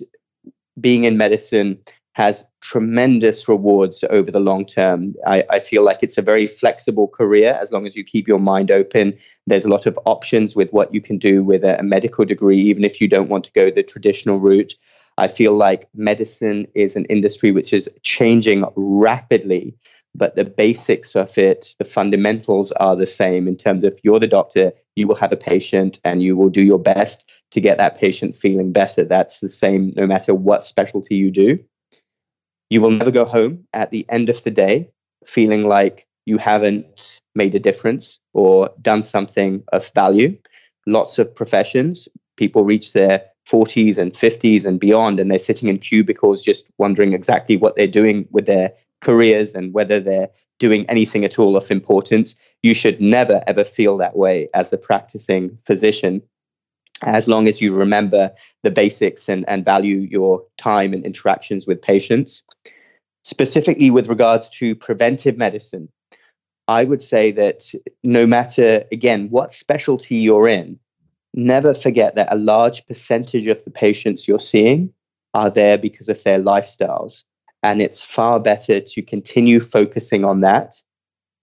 being 0.79 1.05
in 1.05 1.17
medicine 1.17 1.79
has 2.13 2.45
tremendous 2.61 3.47
rewards 3.47 4.03
over 4.09 4.29
the 4.29 4.39
long 4.39 4.65
term. 4.65 5.15
I, 5.25 5.43
I, 5.49 5.59
feel 5.59 5.83
like 5.83 5.99
it's 6.01 6.17
a 6.17 6.21
very 6.21 6.45
flexible 6.45 7.07
career 7.07 7.57
as 7.59 7.71
long 7.71 7.87
as 7.87 7.95
you 7.95 8.03
keep 8.03 8.27
your 8.27 8.39
mind 8.39 8.69
open. 8.69 9.17
There's 9.47 9.65
a 9.65 9.69
lot 9.69 9.87
of 9.87 9.99
options 10.05 10.55
with 10.55 10.71
what 10.71 10.93
you 10.93 11.01
can 11.01 11.17
do 11.17 11.43
with 11.43 11.63
a, 11.63 11.79
a 11.79 11.83
medical 11.83 12.23
degree, 12.23 12.59
even 12.59 12.83
if 12.83 13.01
you 13.01 13.07
don't 13.07 13.29
want 13.29 13.45
to 13.45 13.51
go 13.51 13.71
the 13.71 13.81
traditional 13.81 14.39
route. 14.39 14.75
I 15.17 15.27
feel 15.27 15.53
like 15.53 15.89
medicine 15.95 16.67
is 16.75 16.95
an 16.95 17.05
industry 17.05 17.51
which 17.51 17.73
is 17.73 17.89
changing 18.03 18.63
rapidly 18.75 19.75
but 20.15 20.35
the 20.35 20.45
basics 20.45 21.15
of 21.15 21.37
it, 21.37 21.75
the 21.79 21.85
fundamentals 21.85 22.71
are 22.73 22.95
the 22.95 23.07
same 23.07 23.47
in 23.47 23.57
terms 23.57 23.83
of 23.83 23.99
you're 24.03 24.19
the 24.19 24.27
doctor, 24.27 24.73
you 24.95 25.07
will 25.07 25.15
have 25.15 25.31
a 25.31 25.37
patient, 25.37 25.99
and 26.03 26.21
you 26.21 26.35
will 26.35 26.49
do 26.49 26.61
your 26.61 26.79
best 26.79 27.29
to 27.51 27.61
get 27.61 27.77
that 27.77 27.97
patient 27.97 28.35
feeling 28.35 28.71
better. 28.71 29.03
That's 29.03 29.39
the 29.39 29.49
same 29.49 29.93
no 29.95 30.05
matter 30.05 30.35
what 30.35 30.63
specialty 30.63 31.15
you 31.15 31.31
do. 31.31 31.59
You 32.69 32.81
will 32.81 32.91
never 32.91 33.11
go 33.11 33.25
home 33.25 33.65
at 33.73 33.91
the 33.91 34.05
end 34.09 34.29
of 34.29 34.43
the 34.43 34.51
day 34.51 34.89
feeling 35.25 35.67
like 35.67 36.07
you 36.25 36.37
haven't 36.37 37.19
made 37.35 37.55
a 37.55 37.59
difference 37.59 38.19
or 38.33 38.69
done 38.81 39.03
something 39.03 39.63
of 39.71 39.91
value. 39.93 40.37
Lots 40.85 41.19
of 41.19 41.33
professions, 41.33 42.07
people 42.37 42.63
reach 42.63 42.93
their 42.93 43.25
40s 43.47 43.97
and 43.97 44.13
50s 44.13 44.65
and 44.65 44.79
beyond, 44.79 45.19
and 45.19 45.29
they're 45.29 45.39
sitting 45.39 45.69
in 45.69 45.79
cubicles 45.79 46.41
just 46.41 46.65
wondering 46.77 47.13
exactly 47.13 47.57
what 47.57 47.75
they're 47.75 47.87
doing 47.87 48.27
with 48.31 48.45
their 48.45 48.73
careers 49.03 49.53
and 49.55 49.73
whether 49.73 49.99
they're 49.99 50.29
doing 50.59 50.85
anything 50.89 51.25
at 51.25 51.37
all 51.37 51.57
of 51.57 51.69
importance. 51.69 52.35
You 52.61 52.73
should 52.73 53.01
never, 53.01 53.43
ever 53.47 53.63
feel 53.63 53.97
that 53.97 54.15
way 54.15 54.49
as 54.53 54.71
a 54.71 54.77
practicing 54.77 55.57
physician, 55.63 56.21
as 57.01 57.27
long 57.27 57.47
as 57.47 57.61
you 57.61 57.73
remember 57.73 58.31
the 58.63 58.71
basics 58.71 59.27
and, 59.27 59.43
and 59.47 59.65
value 59.65 59.97
your 59.97 60.43
time 60.57 60.93
and 60.93 61.05
interactions 61.05 61.67
with 61.67 61.81
patients. 61.81 62.43
Specifically, 63.23 63.89
with 63.89 64.07
regards 64.07 64.49
to 64.49 64.75
preventive 64.75 65.37
medicine, 65.37 65.89
I 66.67 66.83
would 66.83 67.01
say 67.01 67.31
that 67.31 67.71
no 68.03 68.25
matter, 68.25 68.85
again, 68.91 69.29
what 69.29 69.51
specialty 69.51 70.15
you're 70.15 70.47
in, 70.47 70.79
never 71.33 71.73
forget 71.73 72.15
that 72.15 72.31
a 72.31 72.37
large 72.37 72.85
percentage 72.85 73.47
of 73.47 73.63
the 73.63 73.71
patients 73.71 74.27
you're 74.27 74.39
seeing 74.39 74.93
are 75.33 75.49
there 75.49 75.77
because 75.77 76.09
of 76.09 76.23
their 76.23 76.39
lifestyles. 76.39 77.23
And 77.63 77.81
it's 77.81 78.01
far 78.01 78.39
better 78.39 78.81
to 78.81 79.01
continue 79.01 79.59
focusing 79.59 80.25
on 80.25 80.41
that 80.41 80.75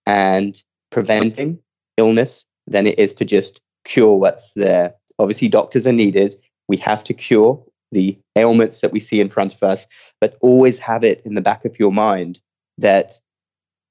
and 0.06 0.62
preventing 0.90 1.60
illness 1.96 2.44
than 2.66 2.86
it 2.86 2.98
is 2.98 3.14
to 3.14 3.24
just 3.24 3.60
cure 3.84 4.16
what's 4.16 4.52
there. 4.54 4.94
Obviously, 5.18 5.48
doctors 5.48 5.86
are 5.86 5.92
needed. 5.92 6.34
We 6.68 6.76
have 6.78 7.02
to 7.04 7.14
cure 7.14 7.64
the 7.92 8.18
ailments 8.36 8.80
that 8.80 8.92
we 8.92 9.00
see 9.00 9.20
in 9.20 9.30
front 9.30 9.54
of 9.54 9.62
us, 9.62 9.86
but 10.20 10.36
always 10.40 10.78
have 10.78 11.04
it 11.04 11.22
in 11.24 11.34
the 11.34 11.40
back 11.40 11.64
of 11.64 11.78
your 11.80 11.92
mind 11.92 12.40
that 12.78 13.14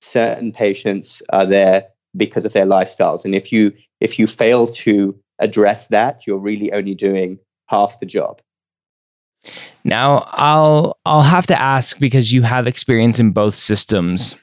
certain 0.01 0.51
patients 0.51 1.21
are 1.29 1.45
there 1.45 1.87
because 2.15 2.45
of 2.45 2.53
their 2.53 2.65
lifestyles. 2.65 3.25
And 3.25 3.35
if 3.35 3.51
you 3.51 3.73
if 3.99 4.19
you 4.19 4.27
fail 4.27 4.67
to 4.67 5.19
address 5.39 5.87
that, 5.87 6.25
you're 6.25 6.37
really 6.37 6.71
only 6.71 6.95
doing 6.95 7.39
half 7.67 7.99
the 7.99 8.05
job. 8.05 8.41
Now, 9.83 10.27
I'll 10.31 10.97
I'll 11.05 11.23
have 11.23 11.47
to 11.47 11.59
ask 11.59 11.97
because 11.99 12.31
you 12.31 12.41
have 12.43 12.67
experience 12.67 13.19
in 13.19 13.31
both 13.31 13.55
systems. 13.55 14.35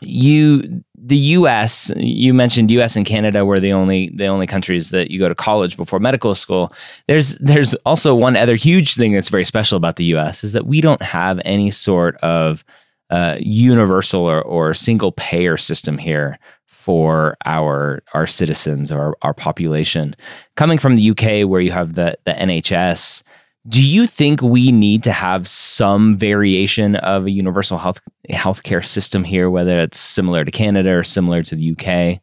You 0.00 0.82
the 1.02 1.16
US, 1.16 1.90
you 1.96 2.34
mentioned 2.34 2.70
US 2.72 2.96
and 2.96 3.06
Canada 3.06 3.44
were 3.44 3.58
the 3.58 3.72
only 3.72 4.10
the 4.14 4.26
only 4.26 4.46
countries 4.46 4.90
that 4.90 5.10
you 5.10 5.18
go 5.18 5.28
to 5.28 5.34
college 5.34 5.76
before 5.76 5.98
medical 5.98 6.34
school. 6.34 6.72
There's 7.08 7.36
there's 7.36 7.74
also 7.86 8.14
one 8.14 8.36
other 8.36 8.56
huge 8.56 8.94
thing 8.96 9.12
that's 9.12 9.28
very 9.28 9.44
special 9.44 9.76
about 9.76 9.96
the 9.96 10.04
US 10.16 10.44
is 10.44 10.52
that 10.52 10.66
we 10.66 10.80
don't 10.80 11.02
have 11.02 11.40
any 11.44 11.70
sort 11.70 12.16
of 12.16 12.64
uh, 13.10 13.36
universal 13.40 14.22
or, 14.22 14.40
or 14.42 14.72
single 14.72 15.12
payer 15.12 15.56
system 15.56 15.98
here 15.98 16.38
for 16.66 17.36
our 17.44 18.02
our 18.14 18.26
citizens 18.26 18.92
or 18.92 19.00
our, 19.00 19.16
our 19.22 19.34
population. 19.34 20.14
Coming 20.56 20.78
from 20.78 20.96
the 20.96 21.10
UK, 21.10 21.48
where 21.48 21.60
you 21.60 21.72
have 21.72 21.94
the 21.94 22.16
the 22.24 22.32
NHS, 22.32 23.22
do 23.68 23.84
you 23.84 24.06
think 24.06 24.40
we 24.40 24.72
need 24.72 25.02
to 25.04 25.12
have 25.12 25.46
some 25.46 26.16
variation 26.16 26.96
of 26.96 27.26
a 27.26 27.30
universal 27.30 27.78
health 27.78 28.00
healthcare 28.30 28.84
system 28.84 29.22
here, 29.24 29.50
whether 29.50 29.80
it's 29.80 29.98
similar 29.98 30.44
to 30.44 30.50
Canada 30.50 30.90
or 30.90 31.04
similar 31.04 31.42
to 31.42 31.54
the 31.54 31.76
UK? 31.76 32.20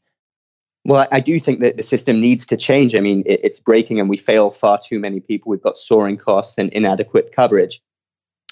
Well, 0.84 1.06
I 1.12 1.20
do 1.20 1.40
think 1.40 1.60
that 1.60 1.76
the 1.76 1.84
system 1.84 2.22
needs 2.22 2.46
to 2.48 2.58
change. 2.58 2.96
I 2.96 3.02
mean, 3.02 3.24
it's 3.26 3.60
breaking 3.60 4.00
and 4.00 4.10
we 4.10 4.16
fail 4.16 4.52
far 4.52 4.80
too 4.82 5.00
many 5.00 5.20
people. 5.20 5.50
We've 5.50 5.62
got 5.62 5.78
soaring 5.78 6.16
costs 6.16 6.58
and 6.58 6.72
inadequate 6.72 7.34
coverage. 7.34 7.82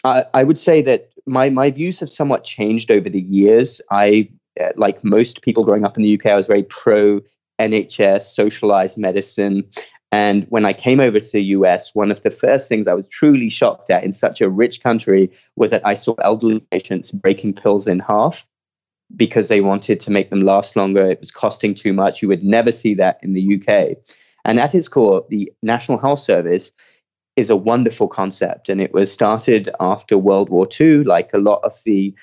I, 0.04 0.26
I 0.34 0.43
would 0.43 0.58
say 0.58 0.82
that 0.82 1.10
my, 1.26 1.50
my 1.50 1.71
views 1.71 2.02
have 2.02 2.10
somewhat 2.10 2.43
changed 2.43 2.91
over 2.91 3.10
the 3.10 3.21
years. 3.21 3.80
I, 3.89 4.30
uh, 4.60 4.71
like 4.76 5.02
most 5.02 5.43
people 5.43 5.63
growing 5.63 5.86
up 5.86 5.95
in 5.95 6.04
the 6.04 6.13
UK, 6.13 6.26
I 6.26 6.36
was 6.36 6.48
very 6.48 6.63
pro 6.63 7.21
NHS, 7.58 8.24
socialized 8.24 8.98
medicine. 8.98 9.63
And 10.15 10.45
when 10.47 10.63
I 10.63 10.71
came 10.71 11.01
over 11.01 11.19
to 11.19 11.32
the 11.34 11.43
US, 11.58 11.93
one 11.93 12.10
of 12.10 12.21
the 12.21 12.32
first 12.32 12.69
things 12.69 12.88
I 12.88 12.93
was 12.93 13.10
truly 13.10 13.49
shocked 13.49 13.89
at 13.89 14.06
in 14.06 14.13
such 14.13 14.39
a 14.39 14.49
rich 14.49 14.82
country 14.82 15.32
was 15.58 15.71
that 15.71 15.86
I 15.86 15.95
saw 15.95 16.13
elderly 16.13 16.62
patients 16.71 17.12
breaking 17.12 17.56
pills 17.56 17.86
in 17.86 17.99
half 17.99 18.47
because 19.13 19.49
they 19.49 19.60
wanted 19.60 19.99
to 19.99 20.12
make 20.12 20.30
them 20.30 20.39
last 20.39 20.78
longer. 20.78 21.12
It 21.12 21.19
was 21.19 21.32
costing 21.32 21.75
too 21.75 21.91
much. 21.91 22.21
You 22.21 22.30
would 22.30 22.45
never 22.45 22.71
see 22.71 22.93
that 22.93 23.19
in 23.23 23.34
the 23.34 23.56
UK. 23.56 23.97
And 24.45 24.58
at 24.58 24.73
its 24.73 24.88
core, 24.88 25.25
the 25.28 25.51
National 25.62 25.97
Health 25.97 26.19
Service 26.19 26.71
is 27.36 27.49
a 27.49 27.58
wonderful 27.58 28.08
concept. 28.08 28.69
And 28.69 28.80
it 28.80 28.93
was 28.93 29.12
started 29.12 29.69
after 29.82 30.17
World 30.17 30.47
War 30.47 30.65
II, 30.80 31.04
like 31.04 31.32
a 31.34 31.39
lot 31.39 31.60
of 31.65 31.73
the 31.84 32.15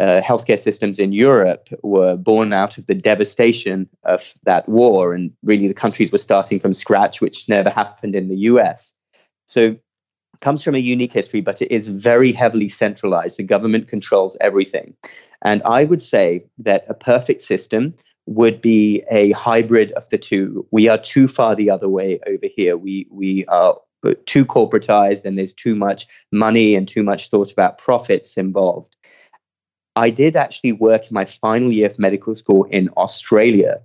uh, 0.00 0.22
healthcare 0.22 0.58
systems 0.58 0.98
in 0.98 1.12
Europe 1.12 1.68
were 1.82 2.16
born 2.16 2.54
out 2.54 2.78
of 2.78 2.86
the 2.86 2.94
devastation 2.94 3.86
of 4.04 4.32
that 4.44 4.66
war. 4.66 5.12
And 5.12 5.32
really, 5.42 5.68
the 5.68 5.74
countries 5.74 6.10
were 6.10 6.18
starting 6.18 6.58
from 6.58 6.72
scratch, 6.72 7.20
which 7.20 7.48
never 7.48 7.68
happened 7.68 8.16
in 8.16 8.28
the 8.28 8.36
US. 8.50 8.94
So, 9.46 9.76
comes 10.40 10.64
from 10.64 10.74
a 10.74 10.78
unique 10.78 11.12
history, 11.12 11.42
but 11.42 11.60
it 11.60 11.70
is 11.70 11.88
very 11.88 12.32
heavily 12.32 12.68
centralized. 12.68 13.36
The 13.36 13.42
government 13.42 13.88
controls 13.88 14.38
everything. 14.40 14.94
And 15.42 15.62
I 15.64 15.84
would 15.84 16.00
say 16.00 16.46
that 16.58 16.86
a 16.88 16.94
perfect 16.94 17.42
system 17.42 17.94
would 18.24 18.62
be 18.62 19.02
a 19.10 19.32
hybrid 19.32 19.92
of 19.92 20.08
the 20.08 20.16
two. 20.16 20.66
We 20.70 20.88
are 20.88 20.96
too 20.96 21.28
far 21.28 21.54
the 21.54 21.68
other 21.68 21.90
way 21.90 22.20
over 22.26 22.46
here. 22.46 22.78
We 22.78 23.06
we 23.10 23.44
are 23.46 23.76
too 24.24 24.46
corporatized 24.46 25.24
and 25.24 25.36
there's 25.36 25.54
too 25.54 25.74
much 25.74 26.06
money 26.32 26.74
and 26.74 26.88
too 26.88 27.02
much 27.02 27.28
thought 27.28 27.52
about 27.52 27.78
profits 27.78 28.36
involved. 28.36 28.96
I 29.96 30.10
did 30.10 30.36
actually 30.36 30.72
work 30.72 31.02
in 31.10 31.14
my 31.14 31.24
final 31.24 31.72
year 31.72 31.86
of 31.86 31.98
medical 31.98 32.34
school 32.34 32.64
in 32.64 32.90
Australia 32.96 33.80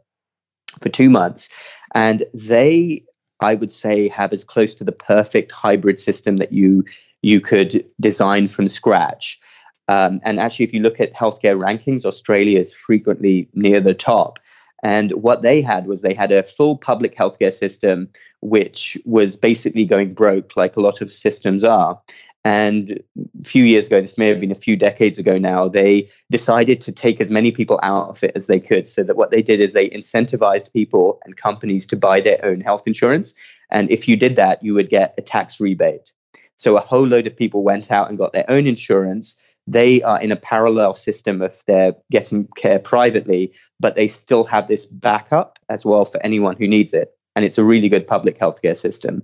for 0.82 0.90
two 0.90 1.10
months, 1.10 1.50
and 1.94 2.24
they, 2.34 3.04
I 3.40 3.56
would 3.56 3.72
say, 3.72 4.08
have 4.10 4.34
as 4.34 4.44
close 4.44 4.76
to 4.76 4.84
the 4.84 4.92
perfect 4.92 5.52
hybrid 5.52 6.00
system 6.00 6.38
that 6.38 6.52
you 6.52 6.84
you 7.22 7.42
could 7.42 7.86
design 8.00 8.48
from 8.48 8.68
scratch. 8.68 9.40
Um, 9.88 10.20
and 10.24 10.40
actually, 10.40 10.66
if 10.66 10.74
you 10.74 10.82
look 10.82 11.00
at 11.00 11.14
healthcare 11.14 11.58
rankings, 11.58 12.06
Australia 12.06 12.60
is 12.60 12.74
frequently 12.74 13.50
near 13.54 13.82
the 13.82 13.94
top. 13.94 14.40
And 14.84 15.12
what 15.14 15.42
they 15.42 15.62
had 15.62 15.88
was 15.88 16.02
they 16.02 16.14
had 16.14 16.32
a 16.32 16.44
full 16.44 16.78
public 16.78 17.16
healthcare 17.16 17.54
system, 17.54 18.10
which 18.42 18.98
was 19.04 19.36
basically 19.36 19.86
going 19.86 20.14
broke, 20.14 20.56
like 20.56 20.76
a 20.76 20.82
lot 20.82 21.02
of 21.02 21.12
systems 21.12 21.64
are. 21.64 22.00
And 22.46 23.02
a 23.18 23.44
few 23.44 23.64
years 23.64 23.88
ago, 23.88 24.00
this 24.00 24.20
may 24.20 24.28
have 24.28 24.40
been 24.40 24.52
a 24.52 24.56
few 24.56 24.78
decades 24.78 25.18
ago 25.18 25.40
now, 25.40 25.68
they 25.68 26.08
decided 26.30 26.80
to 26.82 26.92
take 26.92 27.20
as 27.20 27.32
many 27.32 27.52
people 27.52 27.80
out 27.82 28.10
of 28.10 28.24
it 28.24 28.34
as 28.36 28.46
they 28.46 28.60
could. 28.60 28.88
So 28.88 29.02
that 29.02 29.18
what 29.18 29.32
they 29.32 29.42
did 29.42 29.60
is 29.60 29.74
they 29.74 29.90
incentivized 29.90 30.72
people 30.72 31.20
and 31.26 31.36
companies 31.36 31.88
to 31.88 31.98
buy 31.98 32.22
their 32.22 32.38
own 32.46 32.62
health 32.62 32.84
insurance. 32.86 33.34
And 33.72 33.90
if 33.90 34.08
you 34.08 34.16
did 34.16 34.36
that, 34.36 34.64
you 34.64 34.76
would 34.76 34.92
get 34.92 35.16
a 35.18 35.24
tax 35.24 35.60
rebate. 35.60 36.14
So 36.56 36.78
a 36.78 36.82
whole 36.82 37.08
load 37.08 37.26
of 37.26 37.36
people 37.36 37.64
went 37.64 37.92
out 37.92 38.10
and 38.10 38.18
got 38.18 38.32
their 38.32 38.46
own 38.48 38.68
insurance. 38.68 39.38
They 39.66 40.04
are 40.04 40.22
in 40.22 40.32
a 40.32 40.36
parallel 40.36 40.94
system 40.94 41.42
of 41.42 41.64
they're 41.66 41.96
getting 42.12 42.48
care 42.56 42.78
privately, 42.78 43.56
but 43.80 43.96
they 43.96 44.08
still 44.08 44.44
have 44.44 44.68
this 44.68 44.86
backup 44.86 45.58
as 45.68 45.84
well 45.84 46.06
for 46.06 46.24
anyone 46.24 46.58
who 46.58 46.68
needs 46.68 46.94
it. 46.94 47.18
And 47.36 47.44
it's 47.44 47.58
a 47.58 47.64
really 47.64 47.90
good 47.90 48.06
public 48.06 48.38
healthcare 48.38 48.78
system. 48.78 49.24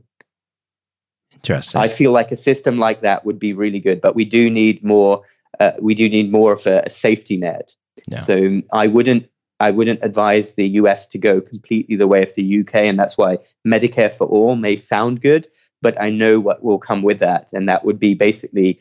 Interesting. 1.43 1.81
I 1.81 1.87
feel 1.87 2.11
like 2.11 2.31
a 2.31 2.35
system 2.35 2.77
like 2.77 3.01
that 3.01 3.25
would 3.25 3.39
be 3.39 3.53
really 3.53 3.79
good, 3.79 4.01
but 4.01 4.15
we 4.15 4.25
do 4.25 4.49
need 4.49 4.83
more. 4.83 5.23
Uh, 5.59 5.71
we 5.79 5.95
do 5.95 6.07
need 6.07 6.31
more 6.31 6.53
of 6.53 6.65
a, 6.65 6.83
a 6.85 6.89
safety 6.89 7.37
net. 7.37 7.75
Yeah. 8.07 8.19
So 8.19 8.61
I 8.71 8.87
wouldn't. 8.87 9.27
I 9.59 9.69
wouldn't 9.69 9.99
advise 10.01 10.55
the 10.55 10.67
US 10.69 11.07
to 11.09 11.19
go 11.19 11.39
completely 11.39 11.95
the 11.95 12.07
way 12.07 12.23
of 12.23 12.33
the 12.35 12.61
UK, 12.61 12.75
and 12.75 12.97
that's 12.97 13.17
why 13.17 13.37
Medicare 13.65 14.13
for 14.13 14.25
all 14.27 14.55
may 14.55 14.75
sound 14.75 15.21
good, 15.21 15.47
but 15.81 16.01
I 16.01 16.09
know 16.09 16.39
what 16.39 16.63
will 16.63 16.79
come 16.79 17.03
with 17.03 17.19
that, 17.19 17.53
and 17.53 17.69
that 17.69 17.85
would 17.85 17.99
be 17.99 18.13
basically 18.13 18.79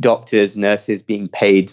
doctors, 0.00 0.56
nurses 0.56 1.02
being 1.02 1.28
paid 1.28 1.72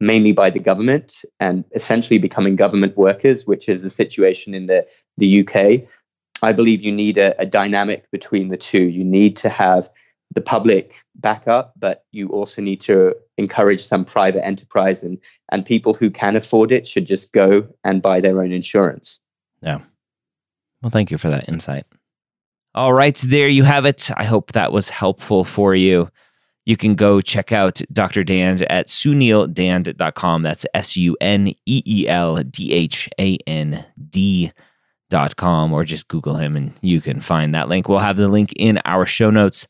mainly 0.00 0.32
by 0.32 0.48
the 0.48 0.58
government 0.58 1.24
and 1.38 1.64
essentially 1.74 2.18
becoming 2.18 2.56
government 2.56 2.96
workers, 2.96 3.46
which 3.46 3.68
is 3.68 3.82
the 3.82 3.90
situation 3.90 4.54
in 4.54 4.66
the, 4.66 4.86
the 5.18 5.46
UK. 5.46 5.86
I 6.42 6.52
believe 6.52 6.82
you 6.82 6.92
need 6.92 7.18
a, 7.18 7.38
a 7.40 7.46
dynamic 7.46 8.10
between 8.10 8.48
the 8.48 8.56
two. 8.56 8.82
You 8.82 9.04
need 9.04 9.36
to 9.38 9.48
have 9.48 9.90
the 10.32 10.40
public 10.40 11.02
backup, 11.16 11.74
but 11.76 12.04
you 12.12 12.28
also 12.28 12.62
need 12.62 12.80
to 12.82 13.16
encourage 13.36 13.82
some 13.82 14.04
private 14.04 14.44
enterprise 14.44 15.02
and, 15.02 15.18
and 15.50 15.66
people 15.66 15.92
who 15.92 16.10
can 16.10 16.36
afford 16.36 16.70
it 16.70 16.86
should 16.86 17.06
just 17.06 17.32
go 17.32 17.66
and 17.84 18.00
buy 18.00 18.20
their 18.20 18.40
own 18.40 18.52
insurance. 18.52 19.18
Yeah. 19.60 19.80
Well, 20.82 20.90
thank 20.90 21.10
you 21.10 21.18
for 21.18 21.28
that 21.30 21.48
insight. 21.48 21.84
All 22.74 22.92
right, 22.92 23.16
there 23.16 23.48
you 23.48 23.64
have 23.64 23.84
it. 23.84 24.10
I 24.16 24.24
hope 24.24 24.52
that 24.52 24.72
was 24.72 24.88
helpful 24.88 25.42
for 25.42 25.74
you. 25.74 26.08
You 26.64 26.76
can 26.76 26.94
go 26.94 27.20
check 27.20 27.50
out 27.50 27.80
Dr. 27.92 28.22
Dhand 28.22 28.64
at 28.70 28.86
suneeldhand.com. 28.86 30.42
That's 30.42 30.66
S 30.72 30.96
U 30.96 31.16
N 31.20 31.48
E 31.48 31.82
E 31.84 32.06
L 32.06 32.40
D 32.44 32.72
H 32.72 33.08
A 33.18 33.38
N 33.46 33.84
D 34.08 34.52
dot 35.10 35.36
com 35.36 35.72
or 35.72 35.84
just 35.84 36.08
Google 36.08 36.36
him 36.36 36.56
and 36.56 36.72
you 36.80 37.00
can 37.02 37.20
find 37.20 37.54
that 37.54 37.68
link. 37.68 37.88
We'll 37.88 37.98
have 37.98 38.16
the 38.16 38.28
link 38.28 38.52
in 38.56 38.80
our 38.86 39.04
show 39.04 39.30
notes 39.30 39.68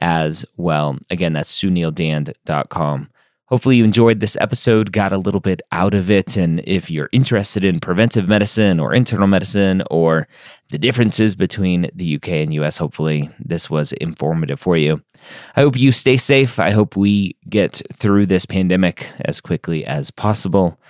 as 0.00 0.44
well. 0.56 0.98
Again, 1.10 1.32
that's 1.32 1.60
suneeldhand.com. 1.60 3.08
Hopefully, 3.48 3.76
you 3.76 3.84
enjoyed 3.84 4.20
this 4.20 4.38
episode, 4.40 4.90
got 4.90 5.12
a 5.12 5.18
little 5.18 5.40
bit 5.40 5.60
out 5.70 5.92
of 5.92 6.10
it. 6.10 6.36
And 6.36 6.62
if 6.64 6.90
you're 6.90 7.10
interested 7.12 7.64
in 7.64 7.78
preventive 7.78 8.26
medicine 8.26 8.80
or 8.80 8.94
internal 8.94 9.26
medicine 9.26 9.82
or 9.90 10.26
the 10.70 10.78
differences 10.78 11.34
between 11.34 11.90
the 11.94 12.16
UK 12.16 12.28
and 12.28 12.54
US, 12.54 12.78
hopefully, 12.78 13.30
this 13.38 13.68
was 13.68 13.92
informative 13.92 14.58
for 14.58 14.78
you. 14.78 15.02
I 15.56 15.60
hope 15.60 15.76
you 15.76 15.92
stay 15.92 16.16
safe. 16.16 16.58
I 16.58 16.70
hope 16.70 16.96
we 16.96 17.36
get 17.48 17.82
through 17.92 18.26
this 18.26 18.46
pandemic 18.46 19.10
as 19.20 19.42
quickly 19.42 19.84
as 19.84 20.10
possible. 20.10 20.80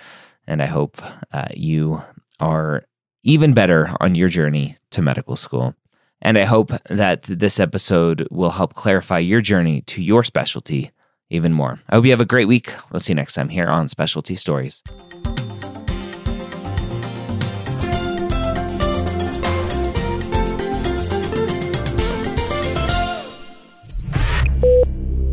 And 0.47 0.61
I 0.61 0.67
hope 0.67 1.01
uh, 1.33 1.49
you 1.53 2.01
are 2.39 2.83
even 3.25 3.53
better 3.53 3.91
on 3.99 4.15
your 4.15 4.29
journey 4.29 4.77
to 4.91 5.01
medical 5.01 5.35
school. 5.35 5.75
And 6.21 6.37
I 6.37 6.43
hope 6.43 6.71
that 6.89 7.23
this 7.23 7.59
episode 7.59 8.27
will 8.31 8.51
help 8.51 8.75
clarify 8.75 9.19
your 9.19 9.41
journey 9.41 9.81
to 9.81 10.01
your 10.01 10.23
specialty 10.23 10.91
even 11.29 11.51
more. 11.51 11.81
I 11.89 11.95
hope 11.95 12.05
you 12.05 12.11
have 12.11 12.21
a 12.21 12.25
great 12.25 12.47
week. 12.47 12.73
We'll 12.91 12.99
see 12.99 13.11
you 13.11 13.15
next 13.15 13.33
time 13.33 13.49
here 13.49 13.67
on 13.67 13.87
Specialty 13.89 14.35
Stories. 14.35 14.83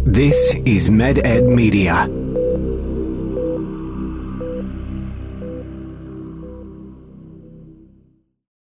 This 0.05 0.55
is 0.66 0.88
MedEd 0.88 1.47
Media. 1.47 2.21